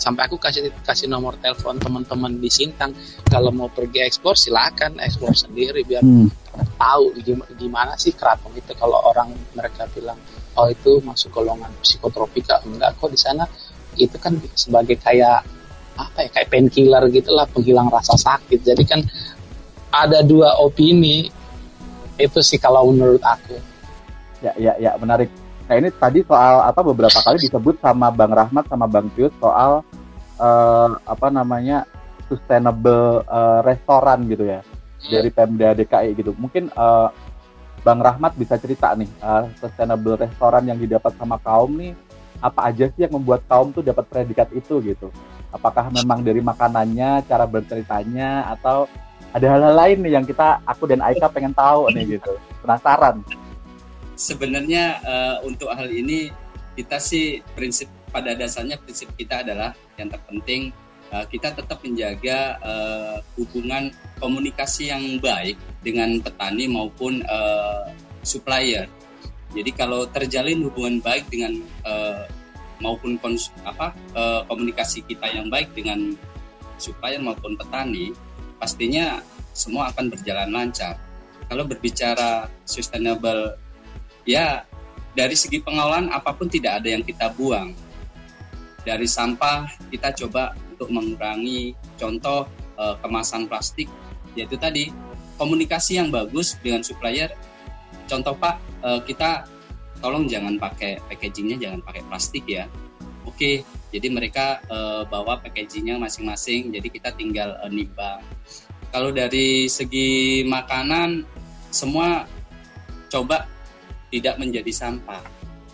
[0.00, 2.96] sampai aku kasih kasih nomor telepon teman-teman di Sintang.
[3.28, 6.28] Kalau mau pergi ekspor silakan ekspor sendiri biar hmm.
[6.80, 8.72] tahu gimana, gimana sih keraton itu.
[8.72, 10.16] Kalau orang mereka bilang
[10.56, 12.64] oh itu masuk golongan psikotropika.
[12.64, 13.44] Enggak kok di sana
[14.00, 15.44] itu kan sebagai kayak
[16.00, 18.64] apa ya kayak painkiller gitulah penghilang rasa sakit.
[18.64, 19.04] Jadi kan
[19.92, 21.28] ada dua opini.
[22.16, 23.56] Itu sih kalau menurut aku.
[24.40, 25.28] Ya ya ya menarik
[25.70, 29.86] Nah ini tadi soal apa beberapa kali disebut sama Bang Rahmat sama Bang Pius soal
[30.42, 31.86] uh, apa namanya
[32.26, 35.14] sustainable uh, restoran gitu ya hmm.
[35.14, 36.34] dari Pemda DKI gitu.
[36.34, 37.14] Mungkin uh,
[37.86, 41.94] Bang Rahmat bisa cerita nih uh, sustainable restoran yang didapat sama kaum nih
[42.42, 45.14] apa aja sih yang membuat kaum tuh dapat predikat itu gitu?
[45.54, 48.90] Apakah memang dari makanannya, cara berceritanya, atau
[49.30, 53.22] ada hal-hal lain nih yang kita aku dan Aika pengen tahu nih gitu, penasaran
[54.20, 56.28] sebenarnya uh, untuk hal ini
[56.76, 60.76] kita sih prinsip pada dasarnya prinsip kita adalah yang terpenting
[61.08, 63.88] uh, kita tetap menjaga uh, hubungan
[64.20, 67.88] komunikasi yang baik dengan petani maupun uh,
[68.20, 68.84] supplier.
[69.56, 71.56] Jadi kalau terjalin hubungan baik dengan
[71.88, 72.28] uh,
[72.84, 76.12] maupun kons apa uh, komunikasi kita yang baik dengan
[76.76, 78.12] supplier maupun petani,
[78.60, 79.24] pastinya
[79.56, 81.00] semua akan berjalan lancar.
[81.50, 83.58] Kalau berbicara sustainable
[84.24, 84.64] ya
[85.14, 87.74] dari segi pengolahan apa pun tidak ada yang kita buang.
[88.80, 93.90] Dari sampah kita coba untuk mengurangi contoh e, kemasan plastik
[94.32, 94.88] yaitu tadi
[95.36, 97.34] komunikasi yang bagus dengan supplier.
[98.08, 99.44] Contoh Pak, e, kita
[100.00, 102.64] tolong jangan pakai packagingnya jangan pakai plastik ya.
[103.28, 108.24] Oke, jadi mereka e, bawa packagingnya masing-masing, jadi kita tinggal e, nimbang.
[108.90, 111.28] Kalau dari segi makanan
[111.70, 112.26] semua
[113.12, 113.46] coba
[114.10, 115.22] tidak menjadi sampah.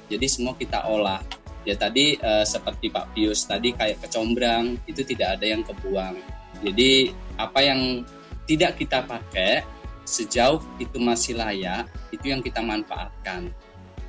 [0.07, 1.21] Jadi semua kita olah.
[1.67, 6.15] Ya tadi uh, seperti Pak Pius tadi kayak kecombrang itu tidak ada yang kebuang.
[6.63, 8.07] Jadi apa yang
[8.47, 9.67] tidak kita pakai
[10.07, 13.51] sejauh itu masih layak itu yang kita manfaatkan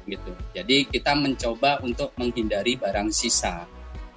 [0.05, 0.31] gitu.
[0.53, 3.65] Jadi kita mencoba untuk menghindari barang sisa.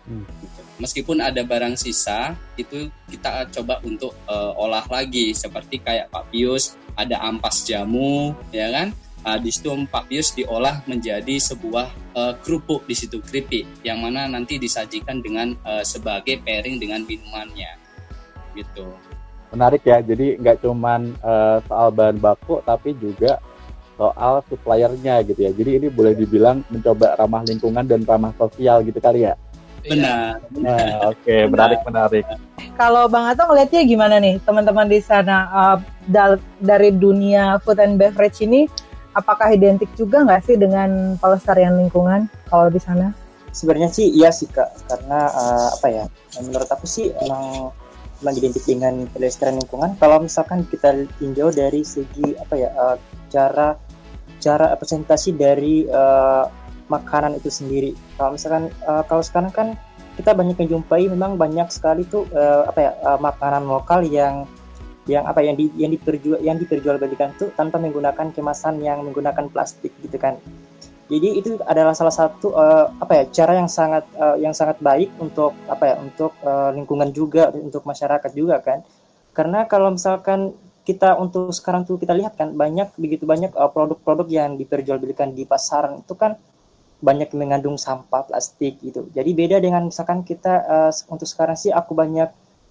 [0.04, 0.28] Hmm.
[0.28, 0.60] Gitu.
[0.80, 6.76] Meskipun ada barang sisa itu kita coba untuk uh, olah lagi seperti kayak Pak Pius
[6.96, 8.88] ada ampas jamu ya kan
[9.24, 14.28] uh, di situ Pak Pius diolah menjadi sebuah uh, kerupuk di situ keripik yang mana
[14.28, 17.76] nanti disajikan dengan uh, sebagai pairing dengan minumannya.
[18.56, 18.86] Gitu.
[19.50, 23.42] Menarik ya jadi nggak cuman uh, soal bahan baku tapi juga
[24.00, 25.52] soal suppliernya gitu ya.
[25.52, 29.36] Jadi ini boleh dibilang mencoba ramah lingkungan dan ramah sosial gitu kali ya?
[29.80, 30.44] Benar.
[30.60, 31.48] Nah, oke okay.
[31.48, 32.24] menarik menarik.
[32.76, 35.78] Kalau Bang Ato ngelihatnya gimana nih teman-teman di sana uh,
[36.60, 38.68] dari dunia food and beverage ini
[39.14, 43.10] apakah identik juga nggak sih dengan pelestarian lingkungan kalau di sana?
[43.50, 46.04] Sebenarnya sih iya sih kak, karena uh, apa ya?
[46.38, 47.74] Menurut aku sih emang
[48.22, 49.98] emang identik dengan pelestarian lingkungan.
[49.98, 52.96] Kalau misalkan kita tinjau dari segi apa ya uh,
[53.32, 53.74] cara
[54.38, 56.46] cara presentasi dari uh,
[56.86, 57.90] makanan itu sendiri.
[58.14, 59.68] Kalau misalkan uh, kalau sekarang kan
[60.14, 64.44] kita banyak menjumpai memang banyak sekali tuh uh, apa ya uh, makanan lokal yang
[65.10, 69.90] yang apa yang di yang diperjual yang diperjualbelikan tuh tanpa menggunakan kemasan yang menggunakan plastik
[70.06, 70.38] gitu kan.
[71.10, 75.10] Jadi itu adalah salah satu uh, apa ya cara yang sangat uh, yang sangat baik
[75.18, 78.86] untuk apa ya untuk uh, lingkungan juga untuk masyarakat juga kan.
[79.34, 80.54] Karena kalau misalkan
[80.86, 85.42] kita untuk sekarang tuh kita lihat kan banyak begitu banyak produk-produk uh, yang diperjualbelikan di
[85.42, 86.38] pasaran itu kan
[87.02, 89.10] banyak mengandung sampah plastik gitu.
[89.10, 92.30] Jadi beda dengan misalkan kita uh, untuk sekarang sih aku banyak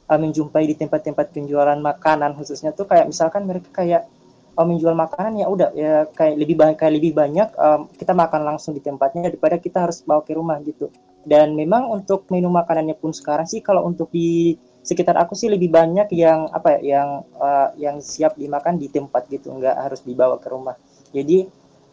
[0.10, 4.10] uh, menjumpai di tempat-tempat penjualan makanan khususnya tuh kayak misalkan mereka kayak
[4.58, 8.41] uh, menjual makanan ya udah ya kayak lebih banyak kayak lebih banyak um, kita makan
[8.43, 10.89] langsung di tempatnya daripada kita harus bawa ke rumah gitu.
[11.19, 15.67] Dan memang untuk menu makanannya pun sekarang sih kalau untuk di sekitar aku sih lebih
[15.69, 20.39] banyak yang apa ya yang uh, yang siap dimakan di tempat gitu, nggak harus dibawa
[20.39, 20.80] ke rumah.
[21.12, 21.43] Jadi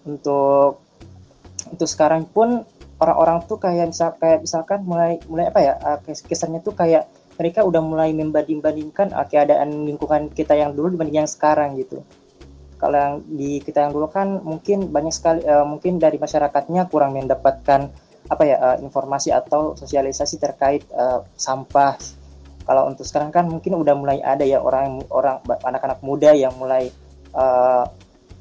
[0.06, 0.80] untuk
[1.66, 2.62] untuk sekarang pun
[3.02, 5.74] orang-orang tuh kayak misal kayak misalkan mulai mulai apa ya
[6.06, 11.30] kesannya tuh kayak mereka udah mulai membanding-bandingkan uh, keadaan lingkungan kita yang dulu dibanding yang
[11.30, 12.00] sekarang gitu.
[12.76, 17.16] Kalau yang di kita yang dulu kan mungkin banyak sekali uh, mungkin dari masyarakatnya kurang
[17.16, 17.88] mendapatkan
[18.26, 21.96] apa ya uh, informasi atau sosialisasi terkait uh, sampah.
[22.66, 26.90] Kalau untuk sekarang kan mungkin udah mulai ada ya orang orang anak-anak muda yang mulai
[27.32, 27.86] uh,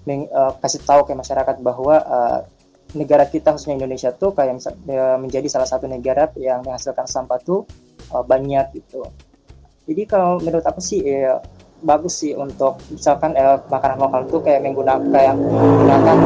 [0.10, 2.40] meng, uh, kasih tahu ke masyarakat bahwa uh,
[2.98, 7.68] negara kita khususnya Indonesia tuh kayak ya, menjadi salah satu negara yang menghasilkan sampah tuh
[8.12, 9.06] uh, banyak gitu.
[9.86, 11.38] Jadi kalau menurut aku sih ya,
[11.86, 16.18] bagus sih untuk misalkan eh, makanan lokal tuh kayak menggunakan kayak menggunakan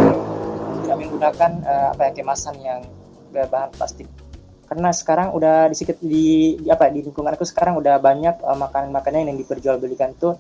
[0.80, 2.82] tidak menggunakan eh, apa ya kemasan yang
[3.36, 4.08] berbahan plastik.
[4.70, 6.26] Karena sekarang udah di di,
[6.62, 10.38] di apa di lingkungan aku sekarang udah banyak uh, makanan-makanan yang diperjualbelikan tuh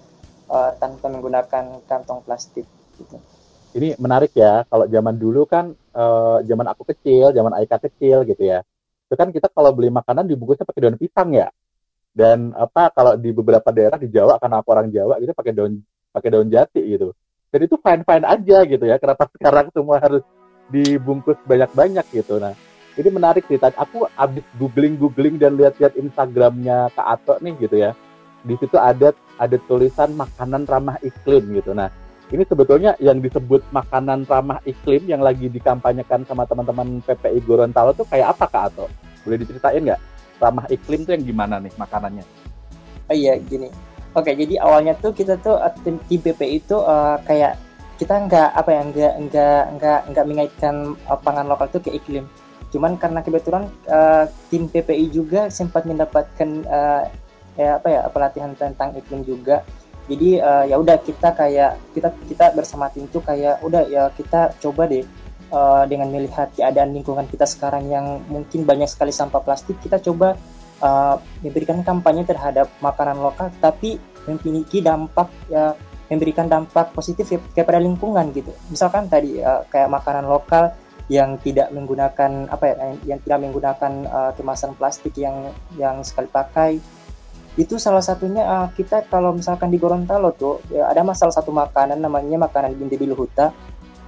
[0.53, 2.69] uh, tanpa menggunakan kantong plastik
[3.01, 3.17] gitu
[3.73, 8.41] ini menarik ya kalau zaman dulu kan uh, zaman aku kecil zaman Aika kecil gitu
[8.41, 8.65] ya
[9.09, 11.49] itu kan kita kalau beli makanan dibungkusnya pakai daun pisang ya.
[12.13, 15.81] Dan apa kalau di beberapa daerah di Jawa karena aku orang Jawa gitu pakai daun
[16.13, 17.17] pakai daun jati gitu.
[17.49, 20.21] Jadi itu fine fine aja gitu ya kenapa sekarang semua harus
[20.69, 22.37] dibungkus banyak banyak gitu.
[22.37, 22.53] Nah
[23.01, 27.81] ini menarik sih tadi aku abis googling googling dan lihat-lihat Instagramnya Kak Ato nih gitu
[27.81, 27.97] ya.
[28.45, 29.09] Di situ ada
[29.41, 31.73] ada tulisan makanan ramah iklim gitu.
[31.73, 31.89] Nah
[32.29, 38.05] ini sebetulnya yang disebut makanan ramah iklim yang lagi dikampanyekan sama teman-teman PPI Gorontalo tuh
[38.05, 38.85] kayak apa Kak Ato?
[39.25, 40.01] Boleh diceritain nggak?
[40.37, 42.21] Ramah iklim tuh yang gimana nih makanannya?
[43.09, 43.73] Oh iya gini.
[44.13, 47.57] Oke, jadi awalnya tuh kita tuh eh, tim, PPI itu uh, kayak
[47.97, 50.75] kita nggak apa ya nggak nggak nggak nggak mengaitkan
[51.09, 52.29] uh, pangan lokal tuh ke iklim.
[52.69, 57.09] Cuman karena kebetulan uh, tim PPI juga sempat mendapatkan uh,
[57.57, 59.65] ya apa ya pelatihan tentang iklim juga
[60.09, 64.57] jadi uh, ya udah kita kayak kita kita bersama tim itu kayak udah ya kita
[64.57, 65.05] coba deh
[65.53, 70.33] uh, dengan melihat keadaan lingkungan kita sekarang yang mungkin banyak sekali sampah plastik kita coba
[70.81, 75.77] uh, memberikan kampanye terhadap makanan lokal tapi memiliki dampak ya
[76.09, 78.49] memberikan dampak positif kepada lingkungan gitu.
[78.73, 80.73] Misalkan tadi uh, kayak makanan lokal
[81.09, 82.75] yang tidak menggunakan apa ya
[83.13, 86.81] yang tidak menggunakan uh, kemasan plastik yang yang sekali pakai
[87.59, 91.99] itu salah satunya uh, kita kalau misalkan di Gorontalo tuh ya ada masalah satu makanan
[91.99, 93.51] namanya makanan binde biluhuta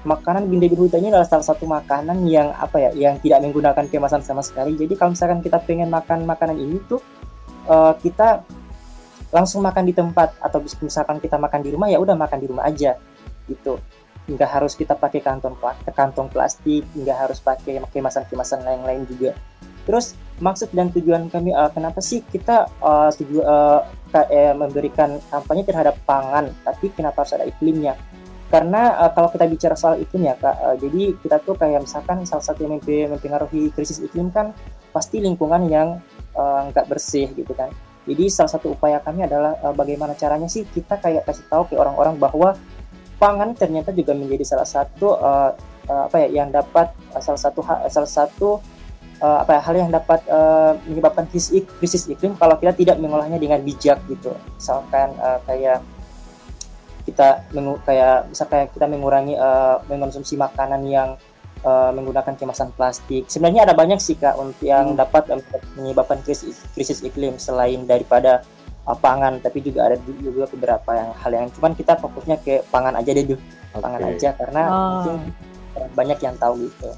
[0.01, 4.25] makanan binde biluhuta ini adalah salah satu makanan yang apa ya yang tidak menggunakan kemasan
[4.25, 4.73] sama sekali.
[4.73, 7.01] Jadi kalau misalkan kita pengen makan makanan ini tuh
[7.69, 8.41] uh, kita
[9.29, 10.33] langsung makan di tempat.
[10.41, 12.97] Atau misalkan kita makan di rumah ya udah makan di rumah aja
[13.45, 13.77] gitu.
[14.25, 15.53] Nggak harus kita pakai kantong
[15.93, 19.37] kantong plastik nggak harus pakai kemasan-kemasan lain-lain juga
[19.85, 23.81] Terus maksud dan tujuan kami uh, kenapa sih kita uh, tuju, uh,
[24.57, 27.95] memberikan kampanye terhadap pangan, tapi kenapa harus ada iklimnya?
[28.51, 32.27] Karena uh, kalau kita bicara soal iklim ya kak, uh, jadi kita tuh kayak misalkan
[32.27, 34.51] salah satu yang mempengaruhi krisis iklim kan
[34.91, 36.03] pasti lingkungan yang
[36.71, 37.71] nggak uh, bersih gitu kan.
[38.01, 41.77] Jadi salah satu upaya kami adalah uh, bagaimana caranya sih kita kayak kasih tahu ke
[41.77, 42.57] orang-orang bahwa
[43.21, 45.53] pangan ternyata juga menjadi salah satu uh,
[45.85, 47.61] uh, apa ya yang dapat uh, salah satu
[47.93, 48.57] salah satu
[49.21, 53.37] uh, apa ya, hal yang dapat uh, menyebabkan krisis, krisis iklim kalau kita tidak mengolahnya
[53.37, 55.79] dengan bijak gitu misalkan uh, kayak
[57.05, 61.17] kita mengu kayak bisa kayak kita mengurangi uh, mengonsumsi makanan yang
[61.65, 64.99] uh, menggunakan kemasan plastik sebenarnya ada banyak sih kak untuk yang hmm.
[65.01, 65.29] dapat
[65.77, 68.45] menyebabkan krisis krisis iklim selain daripada
[68.85, 72.93] uh, pangan tapi juga ada juga beberapa yang hal yang cuman kita fokusnya ke pangan
[72.93, 73.81] aja deh okay.
[73.81, 74.89] pangan aja karena oh.
[74.93, 75.15] mungkin
[75.97, 76.91] banyak yang tahu gitu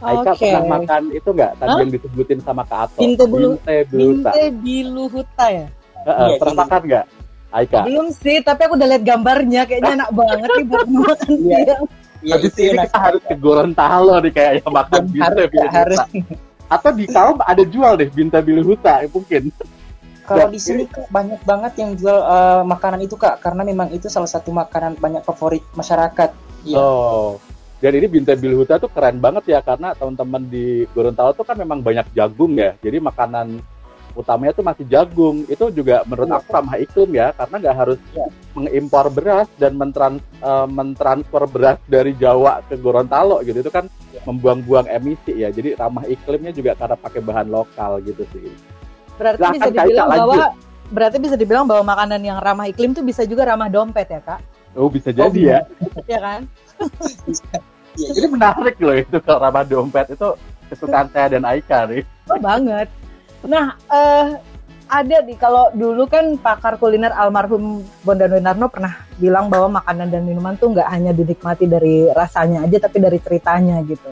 [0.00, 0.56] Aika okay.
[0.56, 1.80] pernah makan itu nggak tadi huh?
[1.84, 3.00] yang disebutin sama Kak Ato?
[3.04, 4.30] Binte bulu, binte biluhuta.
[4.32, 5.66] Binte biluhuta ya?
[5.68, 6.62] Uh, uh, iya, pernah iya.
[6.64, 7.04] makan nggak?
[7.50, 7.78] Aika?
[7.84, 11.56] Belum sih, tapi aku udah lihat gambarnya, kayaknya enak banget nih buat makan iya.
[11.60, 11.84] siang.
[12.20, 16.04] Iya, Habis ini kita harus ke Gorontalo nih kayaknya makan binte biluhuta.
[16.70, 19.52] Atau di Kaum ada jual deh binte biluhuta, mungkin.
[20.30, 24.06] Kalau di sini kak, banyak banget yang jual uh, makanan itu kak, karena memang itu
[24.06, 26.30] salah satu makanan banyak favorit masyarakat.
[26.62, 26.78] Iya.
[26.78, 27.42] Oh,
[27.80, 31.80] dan ini Binte Bilhuta tuh keren banget ya karena teman-teman di Gorontalo tuh kan memang
[31.80, 32.76] banyak jagung ya.
[32.76, 33.56] Jadi makanan
[34.12, 35.48] utamanya tuh masih jagung.
[35.48, 36.36] Itu juga menurut iya.
[36.44, 38.28] aku ramah iklim ya karena nggak harus ya.
[38.52, 43.64] mengimpor beras dan mentrans, uh, mentransfer beras dari Jawa ke Gorontalo gitu.
[43.64, 44.20] Itu kan ya.
[44.28, 45.48] membuang-buang emisi ya.
[45.48, 48.52] Jadi ramah iklimnya juga karena pakai bahan lokal gitu sih.
[49.16, 50.44] Berarti Silahkan bisa dibilang bahwa
[50.92, 54.40] berarti bisa dibilang bahwa makanan yang ramah iklim tuh bisa juga ramah dompet ya kak?
[54.76, 55.60] Oh bisa jadi ya.
[56.04, 56.40] Ya kan?
[57.98, 60.28] Ini menarik loh itu kalau ramah dompet itu
[60.70, 62.06] kesukaan saya dan Aika nih.
[62.30, 62.86] Oh banget.
[63.42, 64.38] Nah, eh
[64.90, 70.26] ada nih kalau dulu kan pakar kuliner almarhum Bondan Winarno pernah bilang bahwa makanan dan
[70.26, 74.10] minuman tuh nggak hanya dinikmati dari rasanya aja tapi dari ceritanya gitu.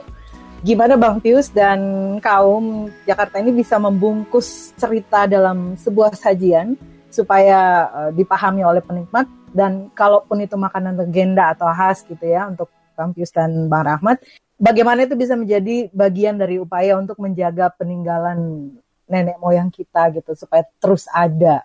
[0.63, 1.79] Gimana Bang Pius dan
[2.19, 6.75] kaum Jakarta ini bisa membungkus cerita dalam sebuah sajian
[7.11, 12.71] supaya uh, dipahami oleh penikmat dan kalaupun itu makanan legenda atau khas gitu ya untuk
[12.99, 14.19] Bang Pius dan Bang Rahmat,
[14.59, 18.75] bagaimana itu bisa menjadi bagian dari upaya untuk menjaga peninggalan
[19.07, 21.63] nenek moyang kita gitu supaya terus ada.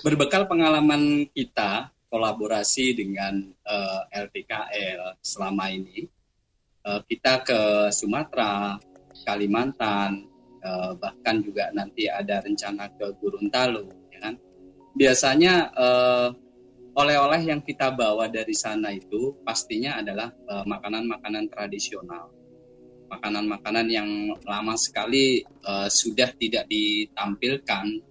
[0.00, 6.08] Berbekal pengalaman kita kolaborasi dengan uh, LTKL selama ini,
[6.88, 7.60] uh, kita ke
[7.94, 8.80] Sumatera,
[9.22, 10.26] Kalimantan,
[10.64, 14.34] uh, bahkan juga nanti ada rencana ke Gorontalo, ya kan?
[14.96, 16.28] Biasanya uh,
[16.96, 22.32] oleh-oleh yang kita bawa dari sana itu pastinya adalah eh, makanan-makanan tradisional.
[23.06, 28.02] Makanan-makanan yang lama sekali uh, sudah tidak ditampilkan,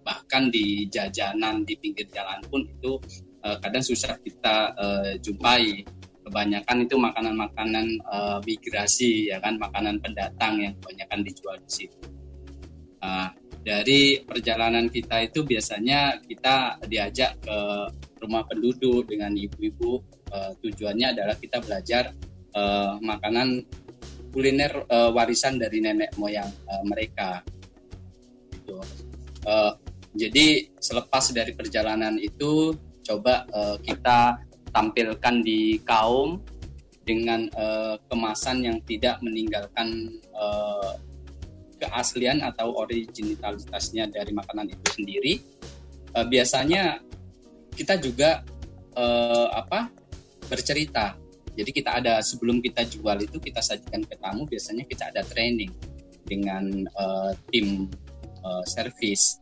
[0.00, 2.96] bahkan di jajanan di pinggir jalan pun itu
[3.44, 5.84] uh, kadang susah kita uh, jumpai.
[6.24, 12.00] Kebanyakan itu makanan-makanan uh, migrasi, ya kan, makanan pendatang yang kebanyakan dijual di situ.
[13.04, 13.28] Uh,
[13.60, 17.58] dari perjalanan kita itu biasanya kita diajak ke
[18.18, 20.02] rumah penduduk dengan ibu-ibu
[20.34, 22.12] uh, tujuannya adalah kita belajar
[22.54, 23.64] uh, makanan
[24.34, 27.40] kuliner uh, warisan dari nenek moyang uh, mereka
[28.52, 28.78] gitu.
[29.48, 29.72] uh,
[30.18, 32.74] jadi selepas dari perjalanan itu
[33.06, 36.42] coba uh, kita tampilkan di kaum
[37.08, 41.00] dengan uh, kemasan yang tidak meninggalkan uh,
[41.80, 45.34] keaslian atau originalitasnya dari makanan itu sendiri.
[46.12, 47.00] Uh, biasanya
[47.78, 48.42] kita juga
[48.98, 49.86] uh, apa
[50.50, 51.14] bercerita.
[51.54, 55.70] Jadi kita ada sebelum kita jual itu kita sajikan ke tamu biasanya kita ada training
[56.26, 56.66] dengan
[56.98, 57.86] uh, tim
[58.42, 59.38] uh, service.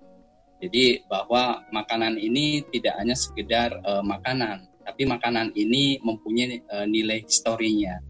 [0.60, 7.20] Jadi bahwa makanan ini tidak hanya sekedar uh, makanan, tapi makanan ini mempunyai uh, nilai
[7.20, 8.00] historinya.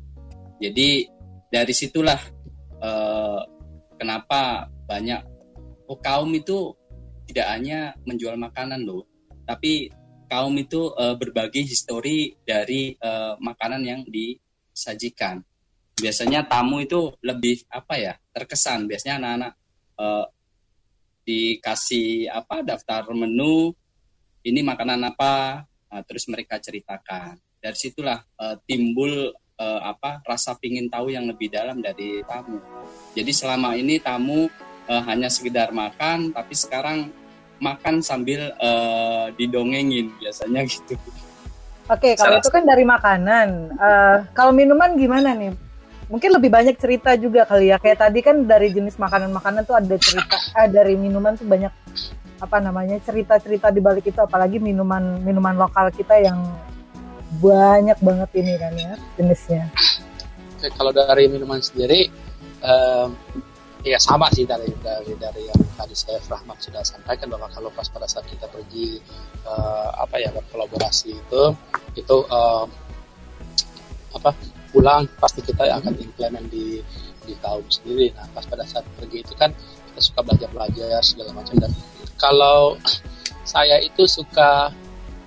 [0.63, 1.11] Jadi
[1.51, 2.21] dari situlah
[2.79, 3.43] uh,
[3.99, 5.27] kenapa banyak
[5.91, 6.71] oh, kaum itu
[7.27, 9.03] tidak hanya menjual makanan loh,
[9.43, 9.91] tapi
[10.27, 15.41] kaum itu uh, berbagi histori dari uh, makanan yang disajikan.
[15.97, 18.85] Biasanya tamu itu lebih apa ya terkesan.
[18.85, 19.53] Biasanya anak-anak
[19.97, 20.27] uh,
[21.27, 23.73] dikasih apa daftar menu
[24.47, 27.41] ini makanan apa, uh, terus mereka ceritakan.
[27.57, 32.61] Dari situlah uh, timbul uh, apa rasa pingin tahu yang lebih dalam dari tamu.
[33.17, 34.47] Jadi selama ini tamu
[34.87, 37.11] hanya sekedar makan, tapi sekarang
[37.61, 40.95] makan sambil uh, didongengin biasanya gitu.
[41.87, 43.79] Oke, kalau itu kan dari makanan.
[43.79, 45.55] Uh, kalau minuman gimana nih?
[46.07, 47.79] Mungkin lebih banyak cerita juga kali ya.
[47.79, 50.35] Kayak tadi kan dari jenis makanan-makanan tuh ada cerita.
[50.59, 51.71] Eh, dari minuman tuh banyak
[52.37, 54.19] apa namanya cerita-cerita di balik itu.
[54.19, 56.43] Apalagi minuman minuman lokal kita yang
[57.39, 59.65] banyak banget ini kan ya jenisnya.
[60.59, 62.11] Oke, kalau dari minuman sendiri,
[62.63, 63.15] um,
[63.87, 67.87] ya sama sih dari dari dari yang tadi saya Rahmat sudah sampaikan bahwa kalau pas
[67.87, 68.99] pada saat kita pergi
[69.47, 71.43] uh, apa ya berkolaborasi itu
[71.95, 72.67] itu uh,
[74.11, 74.35] apa
[74.75, 76.83] pulang pasti kita akan implement di
[77.23, 78.11] di kaum sendiri.
[78.19, 79.55] Nah pas pada saat pergi itu kan
[79.95, 81.71] kita suka belajar belajar segala macam dan
[82.19, 82.75] kalau
[83.47, 84.75] saya itu suka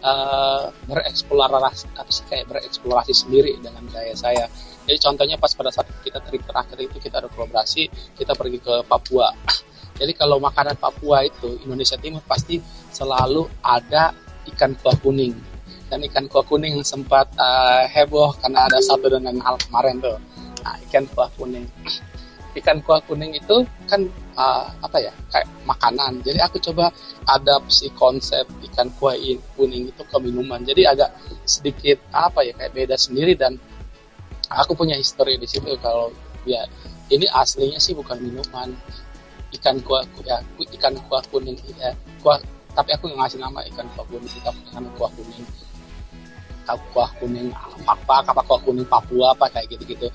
[0.03, 4.51] uh, bereksplorasi apa sih kayak bereksplorasi sendiri dengan gaya saya
[4.85, 8.81] jadi contohnya pas pada saat kita trip terakhir itu kita ada kolaborasi, kita pergi ke
[8.89, 9.29] Papua.
[9.99, 12.57] Jadi kalau makanan Papua itu Indonesia Timur pasti
[12.89, 14.15] selalu ada
[14.49, 15.37] ikan kuah kuning.
[15.93, 20.17] Dan ikan kuah kuning sempat uh, heboh karena ada satu dengan hal kemarin tuh.
[20.65, 21.69] Nah, ikan kuah kuning.
[22.49, 24.01] Ikan kuah kuning itu kan
[24.33, 26.17] uh, apa ya kayak makanan.
[26.25, 26.89] Jadi aku coba
[27.29, 28.41] adapsi konsep
[28.73, 29.13] ikan kuah
[29.53, 30.57] kuning itu ke minuman.
[30.65, 31.13] Jadi agak
[31.45, 33.61] sedikit apa ya kayak beda sendiri dan
[34.49, 36.09] aku punya histori di situ kalau
[36.43, 36.65] ya
[37.09, 38.73] ini aslinya sih bukan minuman.
[39.49, 40.37] Ikan kuah ya
[40.77, 41.89] ikan kuah kuning ya
[42.21, 42.37] kuah
[42.77, 45.45] tapi aku ngasih nama ikan kuah kuning kita nama kuah kuning.
[46.69, 47.49] Kuah kuning
[47.89, 50.07] apa apa kuah kuning Papua apa kayak gitu gitu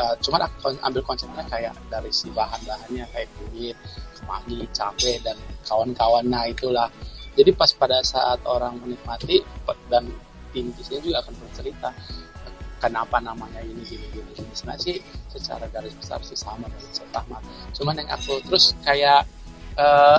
[0.00, 3.76] uh, cuman aku ambil konsepnya kayak dari si bahan bahannya kayak kunyit
[4.16, 5.36] kemangi cabai dan
[5.66, 6.24] kawan-kawan.
[6.26, 6.88] Nah itulah.
[7.38, 9.38] Jadi pas pada saat orang menikmati
[9.86, 10.10] dan
[10.50, 11.94] tim juga akan bercerita
[12.78, 14.96] kenapa namanya ini gini gini gini sebenarnya sih
[15.28, 17.38] secara garis besar sih sama dengan sama
[17.74, 19.26] cuman yang aku terus kayak
[19.78, 20.18] uh,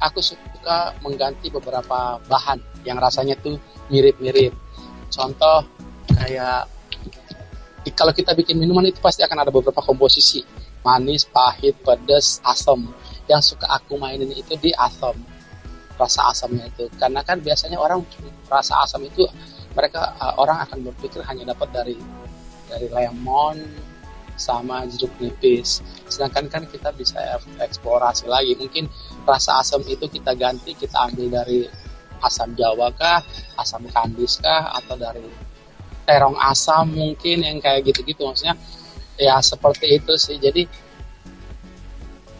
[0.00, 3.60] aku suka mengganti beberapa bahan yang rasanya tuh
[3.92, 4.56] mirip-mirip.
[5.12, 5.68] Contoh
[6.08, 6.66] kayak
[7.92, 10.40] kalau kita bikin minuman itu pasti akan ada beberapa komposisi
[10.80, 12.88] manis, pahit, pedas, asam.
[13.28, 15.14] Yang suka aku mainin itu di asam
[16.00, 18.00] rasa asamnya itu karena kan biasanya orang
[18.48, 19.28] rasa asam itu
[19.80, 21.96] mereka uh, orang akan berpikir hanya dapat dari
[22.68, 23.56] dari lemon
[24.36, 25.80] sama jeruk nipis.
[26.08, 28.56] Sedangkan kan kita bisa eksplorasi lagi.
[28.56, 28.88] Mungkin
[29.24, 31.64] rasa asam itu kita ganti, kita ambil dari
[32.20, 33.24] asam Jawa kah,
[33.56, 35.24] asam kandis kah, atau dari
[36.04, 38.28] terong asam mungkin yang kayak gitu-gitu.
[38.28, 38.56] Maksudnya
[39.16, 40.36] ya seperti itu sih.
[40.40, 40.64] Jadi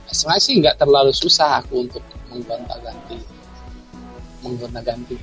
[0.09, 3.19] sebenarnya sih nggak terlalu susah aku untuk menggonta-ganti
[4.41, 5.17] menggonta-ganti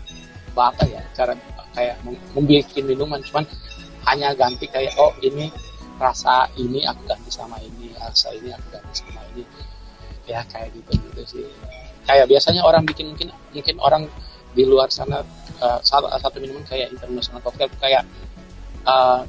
[0.57, 1.37] apa ya cara
[1.77, 2.01] kayak
[2.33, 3.45] membuat minuman cuman
[4.09, 5.53] hanya ganti kayak oh ini
[6.01, 9.43] rasa ini aku ganti sama ini rasa ini aku ganti sama ini.
[10.25, 11.45] Ya kayak gitu gitu sih.
[12.07, 14.03] Kayak biasanya orang bikin mungkin mungkin orang
[14.55, 15.21] di luar sana
[15.61, 18.03] uh, satu, minuman kayak international cocktail kayak
[18.87, 19.21] uh,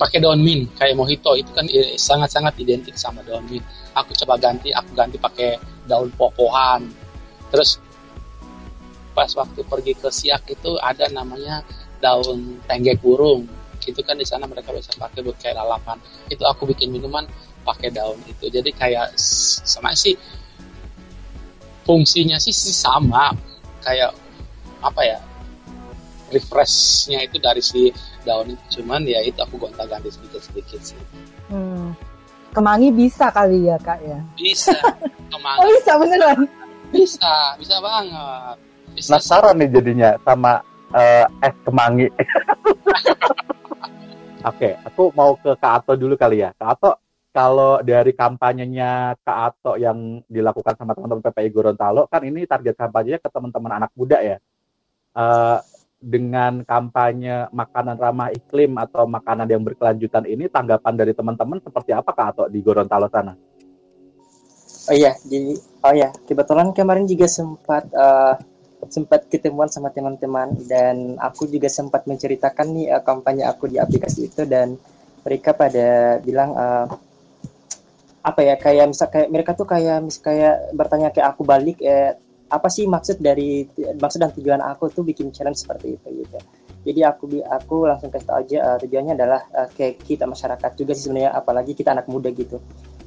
[0.00, 3.62] pakai daun mint kayak mojito itu kan sangat-sangat identik sama daun mint.
[3.92, 6.88] Aku coba ganti aku ganti pakai daun popohan.
[7.52, 7.76] Terus
[9.12, 11.60] pas waktu pergi ke Siak itu ada namanya
[12.00, 13.46] daun tengge kurung
[13.82, 15.98] itu kan di sana mereka bisa pakai buat kayak lalapan.
[16.30, 17.26] Itu aku bikin minuman
[17.66, 18.46] pakai daun itu.
[18.46, 20.14] Jadi kayak sama sih
[21.82, 23.34] fungsinya sih, sih sama.
[23.82, 24.14] Kayak
[24.82, 25.18] apa ya
[26.30, 27.90] refreshnya itu dari si
[28.22, 28.82] daun itu.
[28.82, 30.98] Cuman ya itu aku gonta ganti sedikit sedikit sih.
[31.50, 31.92] Hmm.
[32.52, 34.20] kemangi bisa kali ya kak ya?
[34.36, 34.76] Bisa.
[35.32, 35.58] Kemangi.
[35.64, 36.44] Oh bisa beneran?
[36.92, 37.56] Bisa.
[37.56, 38.71] Bisa banget
[39.02, 40.62] penasaran nih jadinya sama
[40.94, 42.08] uh, es kemangi
[44.42, 46.50] Oke, aku mau ke Kak Ato dulu kali ya.
[46.58, 46.98] Kak Ato,
[47.30, 53.22] kalau dari kampanyenya Kak Ato yang dilakukan sama teman-teman PPI Gorontalo, kan ini target kampanyenya
[53.22, 54.42] ke teman-teman anak muda ya.
[55.14, 55.62] Uh,
[56.02, 62.10] dengan kampanye makanan ramah iklim atau makanan yang berkelanjutan ini, tanggapan dari teman-teman seperti apa
[62.10, 63.38] Kak Ato di Gorontalo sana?
[64.90, 65.54] Oh iya, jadi
[65.86, 68.34] oh ya kebetulan kemarin juga sempat uh,
[68.90, 74.26] sempat ketemuan sama teman-teman dan aku juga sempat menceritakan nih uh, kampanye aku di aplikasi
[74.26, 74.74] itu dan
[75.22, 76.86] mereka pada bilang uh,
[78.22, 82.14] apa ya kayak misal kayak mereka tuh kayak mis kayak bertanya ke aku balik eh,
[82.46, 83.66] apa sih maksud dari
[83.98, 86.38] maksud dan tujuan aku tuh bikin challenge seperti itu gitu.
[86.82, 90.92] Jadi aku aku langsung kasih tahu aja uh, tujuannya adalah uh, kayak kita masyarakat juga
[90.98, 92.58] sih sebenarnya apalagi kita anak muda gitu.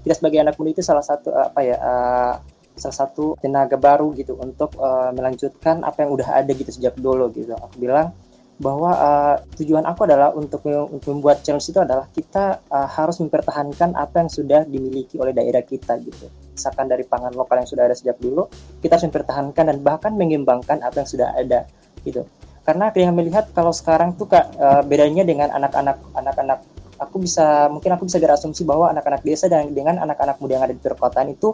[0.03, 2.33] Kita sebagai anak muda itu salah satu uh, apa ya uh,
[2.75, 7.31] salah satu tenaga baru gitu untuk uh, melanjutkan apa yang udah ada gitu sejak dulu
[7.31, 7.55] gitu.
[7.55, 8.11] Aku bilang
[8.55, 10.63] bahwa uh, tujuan aku adalah untuk,
[11.11, 15.99] membuat challenge itu adalah kita uh, harus mempertahankan apa yang sudah dimiliki oleh daerah kita
[15.99, 16.31] gitu.
[16.55, 18.47] Misalkan dari pangan lokal yang sudah ada sejak dulu,
[18.79, 21.67] kita harus mempertahankan dan bahkan mengembangkan apa yang sudah ada
[22.07, 22.23] gitu.
[22.63, 26.63] Karena yang melihat kalau sekarang tuh kak uh, bedanya dengan anak-anak anak-anak
[26.99, 30.73] aku bisa mungkin aku bisa berasumsi bahwa anak-anak desa dan dengan anak-anak muda yang ada
[30.75, 31.51] di perkotaan itu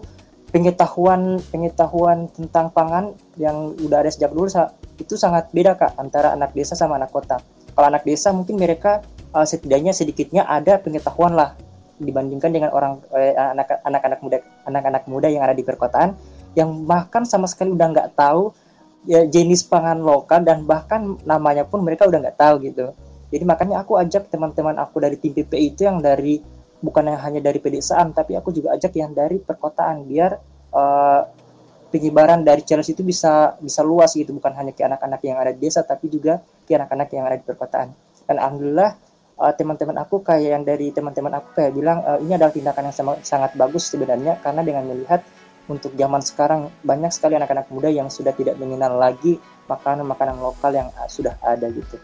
[0.52, 4.52] pengetahuan pengetahuan tentang pangan yang udah ada sejak dulu
[5.00, 7.40] itu sangat beda kak antara anak desa sama anak kota.
[7.72, 11.56] Kalau anak desa mungkin mereka uh, setidaknya sedikitnya ada pengetahuan lah
[12.02, 16.18] dibandingkan dengan orang eh, anak anak-anak muda anak-anak muda yang ada di perkotaan
[16.58, 18.52] yang bahkan sama sekali udah nggak tahu
[19.06, 22.92] ya, jenis pangan lokal dan bahkan namanya pun mereka udah nggak tahu gitu.
[23.32, 26.44] Jadi makanya aku ajak teman-teman aku dari tim PPI itu yang dari
[26.82, 30.32] bukan yang hanya dari pedesaan tapi aku juga ajak yang dari perkotaan biar
[30.74, 31.22] uh,
[31.94, 34.34] penyebaran dari challenge itu bisa bisa luas gitu.
[34.34, 37.46] Bukan hanya ke anak-anak yang ada di desa tapi juga ke anak-anak yang ada di
[37.46, 37.94] perkotaan.
[38.26, 38.92] Dan alhamdulillah
[39.38, 42.96] uh, teman-teman aku kayak yang dari teman-teman aku kayak bilang uh, ini adalah tindakan yang
[42.96, 45.22] sama, sangat bagus sebenarnya karena dengan melihat
[45.70, 49.38] untuk zaman sekarang banyak sekali anak-anak muda yang sudah tidak mengenal lagi
[49.70, 51.96] makanan-makanan lokal yang sudah ada gitu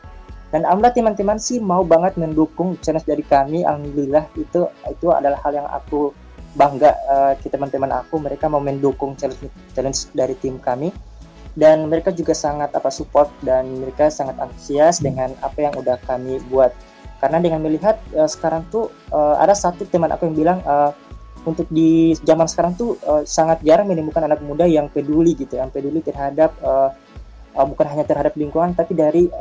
[0.47, 3.67] dan alhamdulillah teman-teman sih mau banget mendukung channel dari kami.
[3.67, 6.15] Alhamdulillah itu itu adalah hal yang aku
[6.55, 8.15] bangga uh, teman-teman aku.
[8.23, 10.95] Mereka mau mendukung challenge challenge dari tim kami.
[11.57, 16.39] Dan mereka juga sangat apa support dan mereka sangat antusias dengan apa yang udah kami
[16.47, 16.71] buat.
[17.17, 20.93] Karena dengan melihat uh, sekarang tuh uh, ada satu teman aku yang bilang uh,
[21.43, 25.71] untuk di zaman sekarang tuh uh, sangat jarang menemukan anak muda yang peduli gitu yang
[25.71, 26.91] peduli terhadap uh,
[27.55, 29.31] uh, bukan hanya terhadap lingkungan tapi dari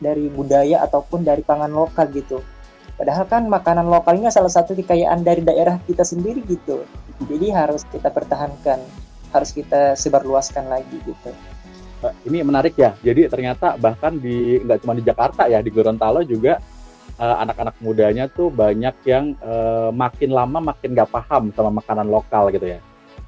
[0.00, 2.40] dari budaya ataupun dari pangan lokal gitu.
[2.96, 6.84] Padahal kan makanan lokalnya salah satu kekayaan dari daerah kita sendiri gitu.
[7.24, 8.80] Jadi harus kita pertahankan,
[9.32, 11.32] harus kita sebarluaskan lagi gitu.
[12.28, 12.96] Ini menarik ya.
[13.00, 16.60] Jadi ternyata bahkan di nggak cuma di Jakarta ya, di Gorontalo juga
[17.20, 22.48] uh, anak-anak mudanya tuh banyak yang uh, makin lama makin nggak paham sama makanan lokal
[22.52, 22.80] gitu ya.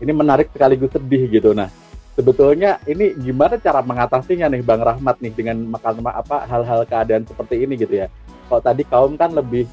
[0.02, 1.54] ini menarik sekaligus sedih gitu.
[1.54, 1.70] Nah,
[2.12, 7.64] sebetulnya ini gimana cara mengatasinya nih Bang Rahmat nih dengan makan apa hal-hal keadaan seperti
[7.64, 8.08] ini gitu ya.
[8.48, 9.64] Kalau tadi kaum kan lebih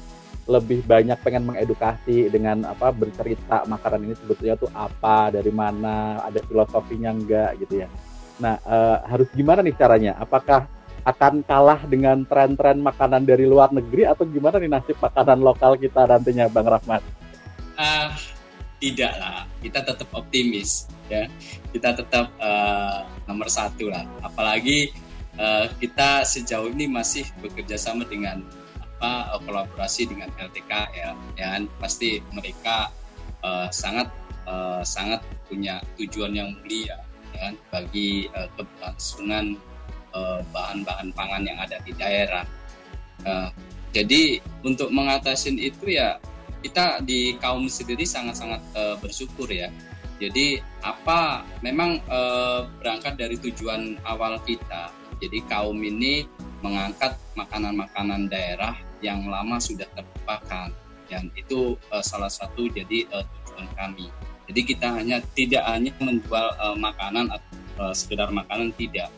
[0.50, 6.42] lebih banyak pengen mengedukasi dengan apa bercerita makanan ini sebetulnya tuh apa, dari mana, ada
[6.42, 7.88] filosofinya enggak gitu ya.
[8.42, 10.18] Nah, uh, harus gimana nih caranya?
[10.18, 10.66] Apakah
[11.06, 16.08] akan kalah dengan tren-tren makanan dari luar negeri atau gimana nih nasib makanan lokal kita
[16.08, 17.04] nantinya Bang Rahmat?
[17.78, 18.10] Uh,
[18.80, 21.28] tidak lah, kita tetap optimis ya,
[21.70, 24.08] kita tetap uh, nomor satu lah.
[24.24, 24.90] Apalagi
[25.36, 28.40] uh, kita sejauh ini masih bekerja sama dengan
[29.00, 32.88] apa uh, kolaborasi dengan LTK ya, ya pasti mereka
[33.44, 34.08] uh, sangat
[34.48, 36.96] uh, sangat punya tujuan yang mulia
[37.36, 39.60] ya, bagi uh, keberlangsungan
[40.16, 42.48] uh, bahan-bahan pangan yang ada di daerah.
[43.28, 43.52] Uh,
[43.90, 46.16] jadi untuk mengatasi itu ya
[46.60, 49.72] kita di kaum sendiri sangat-sangat uh, bersyukur ya.
[50.20, 54.92] Jadi apa memang uh, berangkat dari tujuan awal kita.
[55.20, 56.28] Jadi kaum ini
[56.60, 60.68] mengangkat makanan-makanan daerah yang lama sudah terlupakan
[61.08, 64.06] dan itu uh, salah satu jadi uh, tujuan kami.
[64.50, 69.08] Jadi kita hanya tidak hanya menjual uh, makanan atau uh, sekedar makanan tidak,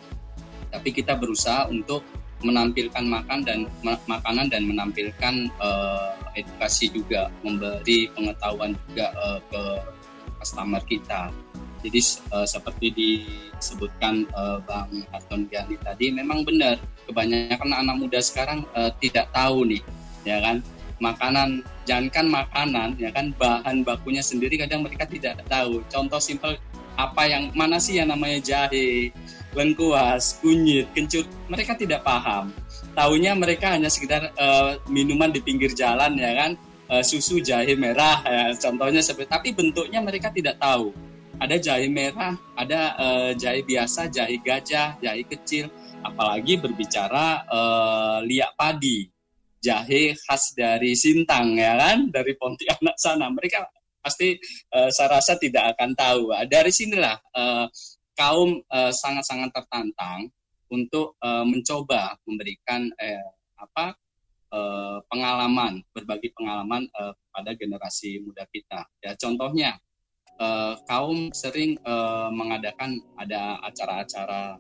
[0.71, 2.05] tapi kita berusaha untuk
[2.43, 9.63] menampilkan makan dan makanan dan menampilkan uh, edukasi juga, memberi pengetahuan juga uh, ke
[10.43, 11.31] customer kita.
[11.83, 16.79] Jadi uh, seperti disebutkan uh, Bang Harton Giani tadi, memang benar.
[17.03, 19.83] Kebanyakan anak muda sekarang uh, tidak tahu nih
[20.23, 20.63] ya kan?
[21.03, 23.35] Makanan jangankan makanan ya kan?
[23.35, 25.83] Bahan bakunya sendiri kadang mereka tidak tahu.
[25.91, 26.55] Contoh simpel
[26.95, 29.11] apa yang mana sih yang namanya jahe
[29.57, 32.53] lengkuas kunyit kencur mereka tidak paham
[32.93, 36.53] tahunya mereka hanya sekedar uh, minuman di pinggir jalan ya kan?
[36.93, 40.93] Uh, susu jahe merah ya contohnya seperti tapi bentuknya mereka tidak tahu.
[41.41, 45.73] Ada jahe merah ada uh, jahe biasa jahe gajah jahe kecil.
[46.03, 49.09] Apalagi berbicara uh, liak padi
[49.63, 52.13] jahe khas dari Sintang ya kan?
[52.13, 53.33] Dari Pontianak sana.
[53.33, 53.63] Mereka
[54.03, 54.37] pasti
[54.75, 56.23] uh, saya rasa tidak akan tahu.
[56.51, 57.67] Dari sinilah uh,
[58.13, 60.29] kaum sangat-sangat uh, tertantang
[60.73, 63.93] untuk uh, mencoba memberikan uh, apa
[64.49, 68.89] uh, pengalaman berbagi pengalaman uh, pada generasi muda kita.
[69.05, 69.77] Ya contohnya
[70.41, 74.57] uh, kaum sering uh, mengadakan ada acara-acara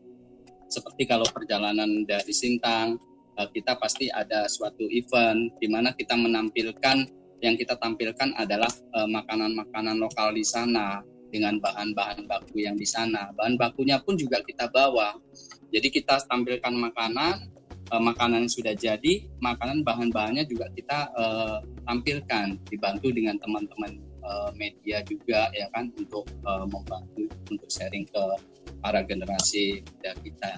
[0.72, 2.96] seperti kalau perjalanan dari Sintang
[3.36, 6.96] eh, kita pasti ada suatu event di mana kita menampilkan
[7.44, 13.32] yang kita tampilkan adalah makanan-makanan lokal di sana dengan bahan-bahan baku yang di sana.
[13.32, 15.16] Bahan bakunya pun juga kita bawa.
[15.72, 17.48] Jadi kita tampilkan makanan,
[17.88, 21.08] eh, makanan yang sudah jadi, makanan bahan-bahannya juga kita
[21.88, 23.96] tampilkan dibantu dengan teman-teman
[24.54, 28.22] media juga ya kan untuk membantu untuk sharing ke
[28.78, 30.52] para generasi muda kita.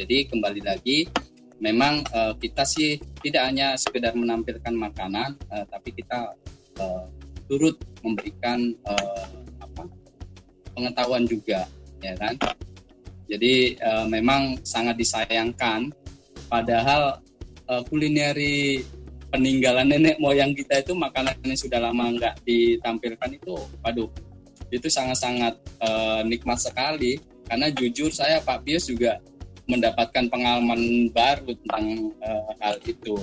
[0.00, 1.08] Jadi kembali lagi,
[1.62, 6.34] memang uh, kita sih tidak hanya sekedar menampilkan makanan, uh, tapi kita
[6.82, 7.06] uh,
[7.46, 9.41] turut memberikan uh,
[10.82, 11.70] pengetahuan juga,
[12.02, 12.34] ya kan?
[13.30, 15.94] Jadi uh, memang sangat disayangkan,
[16.50, 17.22] padahal
[17.70, 18.82] uh, kulineri
[19.30, 24.10] peninggalan nenek moyang kita itu makanan yang sudah lama nggak ditampilkan itu, waduh
[24.72, 25.54] itu sangat-sangat
[25.84, 29.20] uh, nikmat sekali karena jujur saya Pak Pius juga
[29.68, 33.14] mendapatkan pengalaman baru tentang uh, hal itu.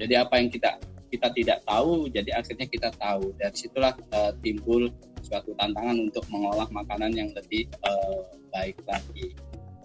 [0.00, 3.32] Jadi apa yang kita kita tidak tahu, jadi akhirnya kita tahu.
[3.36, 4.92] Dari situlah uh, timbul
[5.28, 9.36] suatu tantangan untuk mengolah makanan yang lebih uh, baik lagi.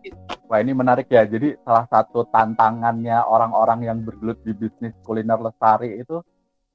[0.03, 0.19] Gitu.
[0.47, 1.27] Wah ini menarik ya.
[1.27, 6.23] Jadi salah satu tantangannya orang-orang yang bergelut di bisnis kuliner lestari itu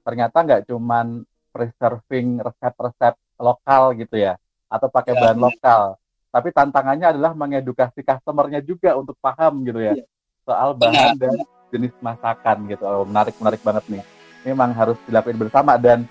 [0.04, 5.96] ternyata nggak cuman preserving resep-resep lokal gitu ya atau pakai ya, bahan lokal
[6.28, 10.04] tapi tantangannya adalah mengedukasi customernya juga untuk paham gitu ya, ya.
[10.44, 11.20] soal bahan Benar.
[11.20, 11.36] dan
[11.72, 14.02] jenis masakan gitu oh, menarik menarik banget nih
[14.44, 16.04] memang harus dilakukan bersama dan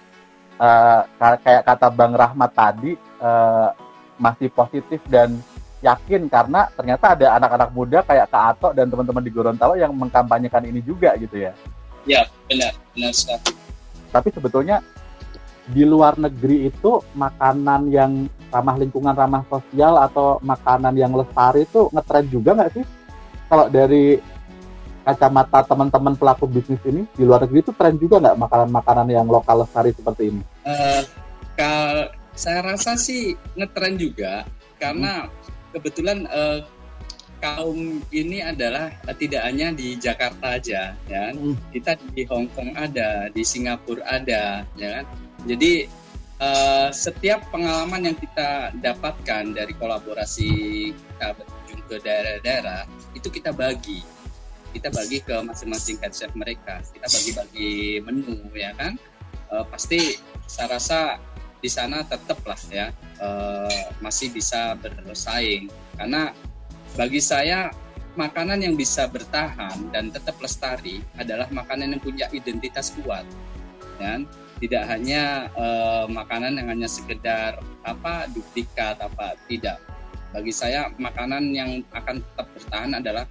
[0.57, 3.71] uh, kayak kata Bang Rahmat tadi uh,
[4.17, 5.37] masih positif dan
[5.81, 10.65] yakin karena ternyata ada anak-anak muda kayak Kak Ato dan teman-teman di Gorontalo yang mengkampanyekan
[10.65, 11.53] ini juga gitu ya.
[12.09, 13.53] Ya, benar, benar sekali.
[14.09, 14.81] Tapi sebetulnya
[15.67, 21.91] di luar negeri itu makanan yang ramah lingkungan, ramah sosial atau makanan yang lestari itu
[21.91, 22.85] ngetren juga nggak sih?
[23.47, 24.17] Kalau dari
[25.07, 29.63] kacamata teman-teman pelaku bisnis ini di luar negeri itu tren juga nggak makanan-makanan yang lokal
[29.63, 30.43] lestari seperti ini?
[30.67, 31.01] Uh,
[31.55, 34.43] kal saya rasa sih ngetren juga
[34.75, 35.71] karena hmm.
[35.71, 36.59] kebetulan uh,
[37.39, 41.31] kaum ini adalah uh, tidak hanya di Jakarta aja, ya.
[41.31, 41.55] Hmm.
[41.71, 45.05] Kita di Hong Kong ada, di Singapura ada, ya kan
[45.47, 45.87] jadi
[46.41, 50.51] uh, setiap pengalaman yang kita dapatkan dari kolaborasi
[50.91, 52.81] kita berkunjung ke daerah-daerah
[53.15, 54.01] itu kita bagi
[54.77, 56.85] kita bagi ke masing-masing head chef mereka.
[56.93, 58.93] Kita bagi-bagi menu ya kan?
[59.49, 61.17] Uh, pasti saya rasa
[61.57, 62.93] di sana tetap lah ya.
[63.17, 65.73] Uh, masih bisa bersaing.
[65.97, 66.29] Karena
[66.93, 67.73] bagi saya
[68.13, 73.25] makanan yang bisa bertahan dan tetap lestari adalah makanan yang punya identitas kuat
[74.01, 74.25] dan
[74.57, 79.77] tidak hanya uh, makanan yang hanya sekedar apa duplikat apa tidak.
[80.33, 83.25] Bagi saya makanan yang akan tetap bertahan adalah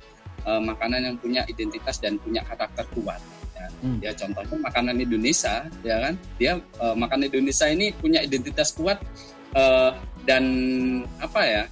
[0.47, 3.21] uh, makanan yang punya identitas dan punya karakter kuat
[3.53, 3.99] ya, hmm.
[4.01, 9.03] ya contohnya makanan Indonesia ya kan dia uh, makanan Indonesia ini punya identitas kuat
[9.53, 9.93] uh,
[10.25, 10.45] dan
[11.21, 11.65] apa ya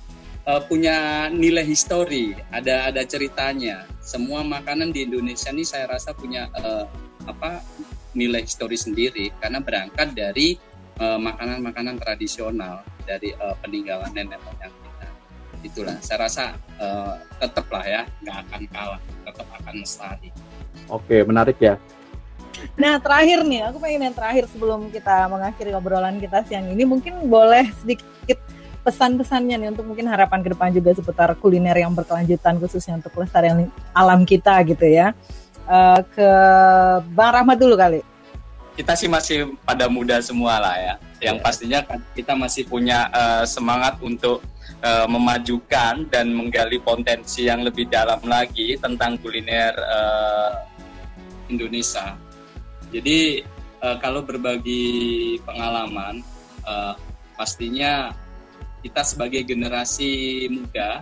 [0.48, 3.88] uh, punya nilai histori, ada ada ceritanya.
[4.04, 6.84] Semua makanan di Indonesia ini saya rasa punya uh,
[7.24, 7.64] apa
[8.14, 10.54] nilai histori sendiri karena berangkat dari
[10.94, 14.83] makanan-makanan uh, tradisional dari uh, peninggalan nenek moyang.
[15.64, 16.44] Itulah, saya rasa
[16.76, 20.28] uh, tetap lah ya, nggak akan kalah, tetap akan lestari.
[20.92, 21.80] Oke, menarik ya.
[22.76, 27.16] Nah terakhir nih, aku pengen yang terakhir sebelum kita mengakhiri obrolan kita siang ini, mungkin
[27.32, 28.38] boleh sedikit
[28.84, 33.72] pesan-pesannya nih untuk mungkin harapan ke depan juga seputar kuliner yang berkelanjutan khususnya untuk pelestarian
[33.96, 35.16] alam kita gitu ya.
[35.64, 36.28] Uh, ke
[37.16, 38.04] Bang Rahmat dulu kali.
[38.76, 40.94] Kita sih masih pada muda semua lah ya.
[41.24, 44.44] Yang pastinya kan kita masih punya uh, semangat untuk
[44.84, 50.68] uh, memajukan dan menggali potensi yang lebih dalam lagi tentang kuliner uh,
[51.48, 52.12] Indonesia.
[52.92, 53.40] Jadi
[53.80, 56.20] uh, kalau berbagi pengalaman,
[56.68, 56.92] uh,
[57.40, 58.12] pastinya
[58.84, 61.00] kita sebagai generasi muda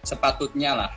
[0.00, 0.92] sepatutnya lah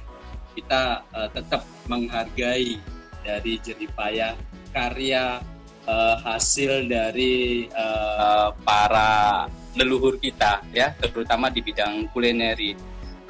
[0.56, 2.80] kita uh, tetap menghargai
[3.26, 4.38] dari jeripaya
[4.72, 5.44] karya
[5.86, 9.46] uh, hasil dari uh, para
[9.78, 12.76] leluhur kita ya terutama di bidang kulineri.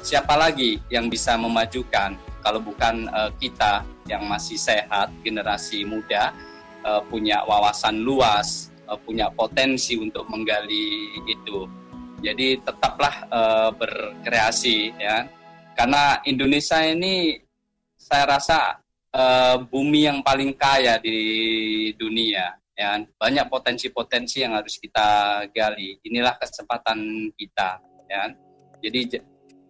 [0.00, 2.16] Siapa lagi yang bisa memajukan?
[2.40, 6.32] Kalau bukan uh, kita yang masih sehat generasi muda
[6.88, 11.68] uh, punya wawasan luas uh, punya potensi untuk menggali itu.
[12.20, 15.28] Jadi tetaplah uh, berkreasi ya.
[15.76, 17.40] Karena Indonesia ini
[17.96, 18.80] saya rasa
[19.14, 21.18] uh, bumi yang paling kaya di
[21.94, 22.98] dunia ya.
[23.18, 26.00] Banyak potensi-potensi yang harus kita gali.
[26.06, 28.32] Inilah kesempatan kita ya.
[28.80, 29.20] Jadi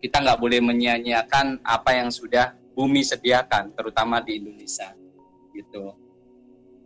[0.00, 4.94] kita nggak boleh menyia-nyiakan apa yang sudah bumi sediakan, terutama di Indonesia.
[5.52, 5.84] Gitu.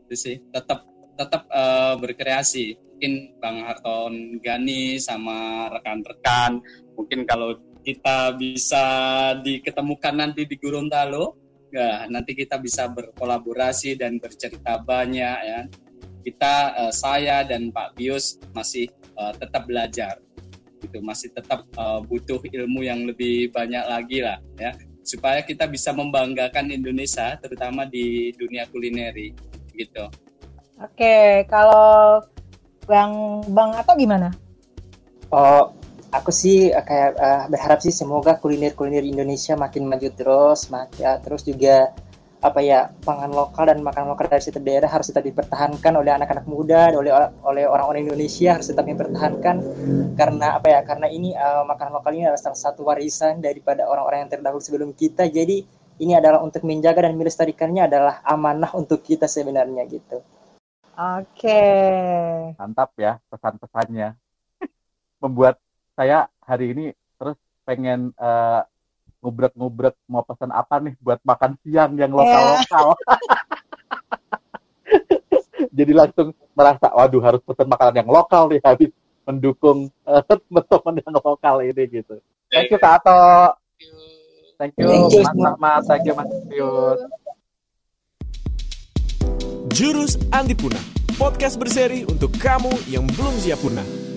[0.08, 6.62] Itu sih, tetap tetap uh, berkreasi mungkin Bang Harton Gani sama rekan-rekan
[6.94, 8.84] mungkin kalau kita bisa
[9.44, 11.43] diketemukan nanti di Gorontalo
[11.74, 15.60] ya nanti kita bisa berkolaborasi dan bercerita banyak ya.
[16.24, 20.22] Kita uh, saya dan Pak Bius masih uh, tetap belajar.
[20.80, 24.72] Itu masih tetap uh, butuh ilmu yang lebih banyak lagi lah ya.
[25.04, 29.36] Supaya kita bisa membanggakan Indonesia terutama di dunia kulineri.
[29.74, 30.06] Gitu.
[30.80, 32.22] Oke, kalau
[32.88, 34.32] Bang Bang atau gimana?
[35.28, 35.74] Oh,
[36.14, 41.18] aku sih eh, kayak uh, berharap sih semoga kuliner-kuliner Indonesia makin maju terus, makin ya,
[41.18, 41.90] terus juga
[42.44, 46.44] apa ya pangan lokal dan makanan lokal dari setiap daerah harus tetap dipertahankan oleh anak-anak
[46.44, 47.08] muda, oleh
[47.40, 49.56] oleh orang-orang Indonesia harus tetap dipertahankan
[50.12, 50.80] karena apa ya?
[50.84, 54.92] Karena ini uh, makanan lokal ini adalah salah satu warisan daripada orang-orang yang terdahulu sebelum
[54.92, 55.24] kita.
[55.32, 55.64] Jadi
[56.04, 60.20] ini adalah untuk menjaga dan melestarikannya adalah amanah untuk kita sebenarnya gitu.
[60.94, 61.64] Oke.
[62.60, 64.20] Mantap ya pesan-pesannya.
[65.24, 65.63] Membuat
[65.94, 66.86] saya hari ini
[67.18, 68.66] terus pengen uh,
[69.24, 72.92] ngubrek-ngubrek mau pesan apa nih buat makan siang yang lokal-lokal.
[72.92, 73.18] Yeah.
[75.78, 78.92] Jadi langsung merasa, waduh harus pesan makanan yang lokal nih habis
[79.24, 82.20] mendukung uh, teman-teman yang lokal ini gitu.
[82.52, 83.56] Thank you Kak Ato.
[84.60, 85.24] Thank you, Thank you.
[85.24, 85.80] Mas Ahmad.
[85.88, 87.00] Thank you Mas Pius.
[89.74, 90.84] Jurus Anti Punah,
[91.18, 94.13] podcast berseri untuk kamu yang belum siap punah.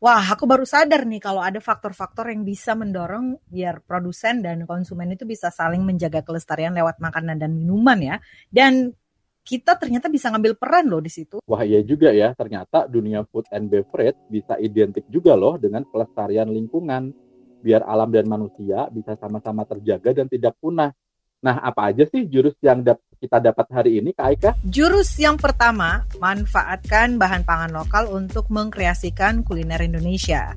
[0.00, 5.12] Wah, aku baru sadar nih kalau ada faktor-faktor yang bisa mendorong biar produsen dan konsumen
[5.12, 8.16] itu bisa saling menjaga kelestarian lewat makanan dan minuman ya.
[8.48, 8.96] Dan
[9.44, 11.44] kita ternyata bisa ngambil peran loh di situ.
[11.44, 16.48] Wah iya juga ya, ternyata dunia food and beverage bisa identik juga loh dengan pelestarian
[16.48, 17.12] lingkungan.
[17.60, 20.96] Biar alam dan manusia bisa sama-sama terjaga dan tidak punah.
[21.44, 24.50] Nah, apa aja sih jurus yang dap kita dapat hari ini, Kak Aika?
[24.64, 30.56] Jurus yang pertama, manfaatkan bahan pangan lokal untuk mengkreasikan kuliner Indonesia.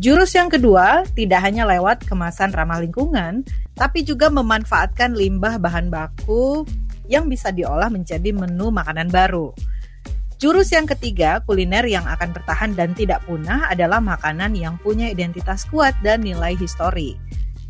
[0.00, 3.44] Jurus yang kedua, tidak hanya lewat kemasan ramah lingkungan,
[3.76, 6.64] tapi juga memanfaatkan limbah bahan baku
[7.12, 9.52] yang bisa diolah menjadi menu makanan baru.
[10.38, 15.66] Jurus yang ketiga, kuliner yang akan bertahan dan tidak punah adalah makanan yang punya identitas
[15.66, 17.18] kuat dan nilai histori.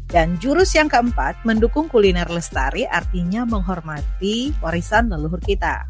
[0.09, 5.85] Dan jurus yang keempat, mendukung kuliner lestari artinya menghormati warisan leluhur kita.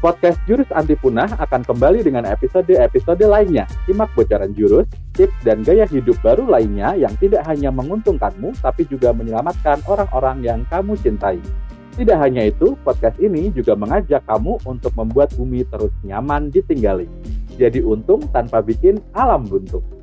[0.00, 3.68] Podcast Jurus Anti Punah akan kembali dengan episode-episode lainnya.
[3.84, 9.12] Simak bocoran jurus, tips, dan gaya hidup baru lainnya yang tidak hanya menguntungkanmu, tapi juga
[9.12, 11.36] menyelamatkan orang-orang yang kamu cintai.
[11.92, 17.04] Tidak hanya itu, podcast ini juga mengajak kamu untuk membuat bumi terus nyaman ditinggali.
[17.60, 20.01] Jadi untung tanpa bikin alam buntu.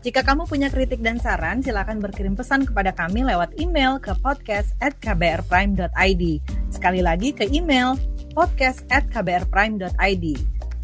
[0.00, 6.24] Jika kamu punya kritik dan saran, silakan berkirim pesan kepada kami lewat email ke podcast@kbrprime.id.
[6.72, 8.00] Sekali lagi ke email
[8.32, 10.24] podcast@kbrprime.id.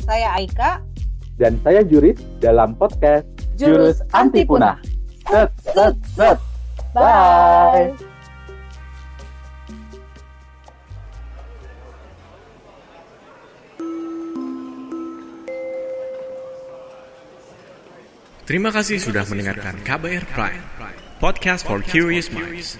[0.04, 0.84] Saya Aika
[1.40, 3.24] dan saya Juris dalam podcast
[3.56, 4.76] Jurus Anti Punah.
[5.24, 6.36] Set, set, set.
[6.92, 7.96] Bye.
[18.46, 20.62] Terima kasih sudah mendengarkan KBR Prime,
[21.18, 22.78] podcast for curious minds.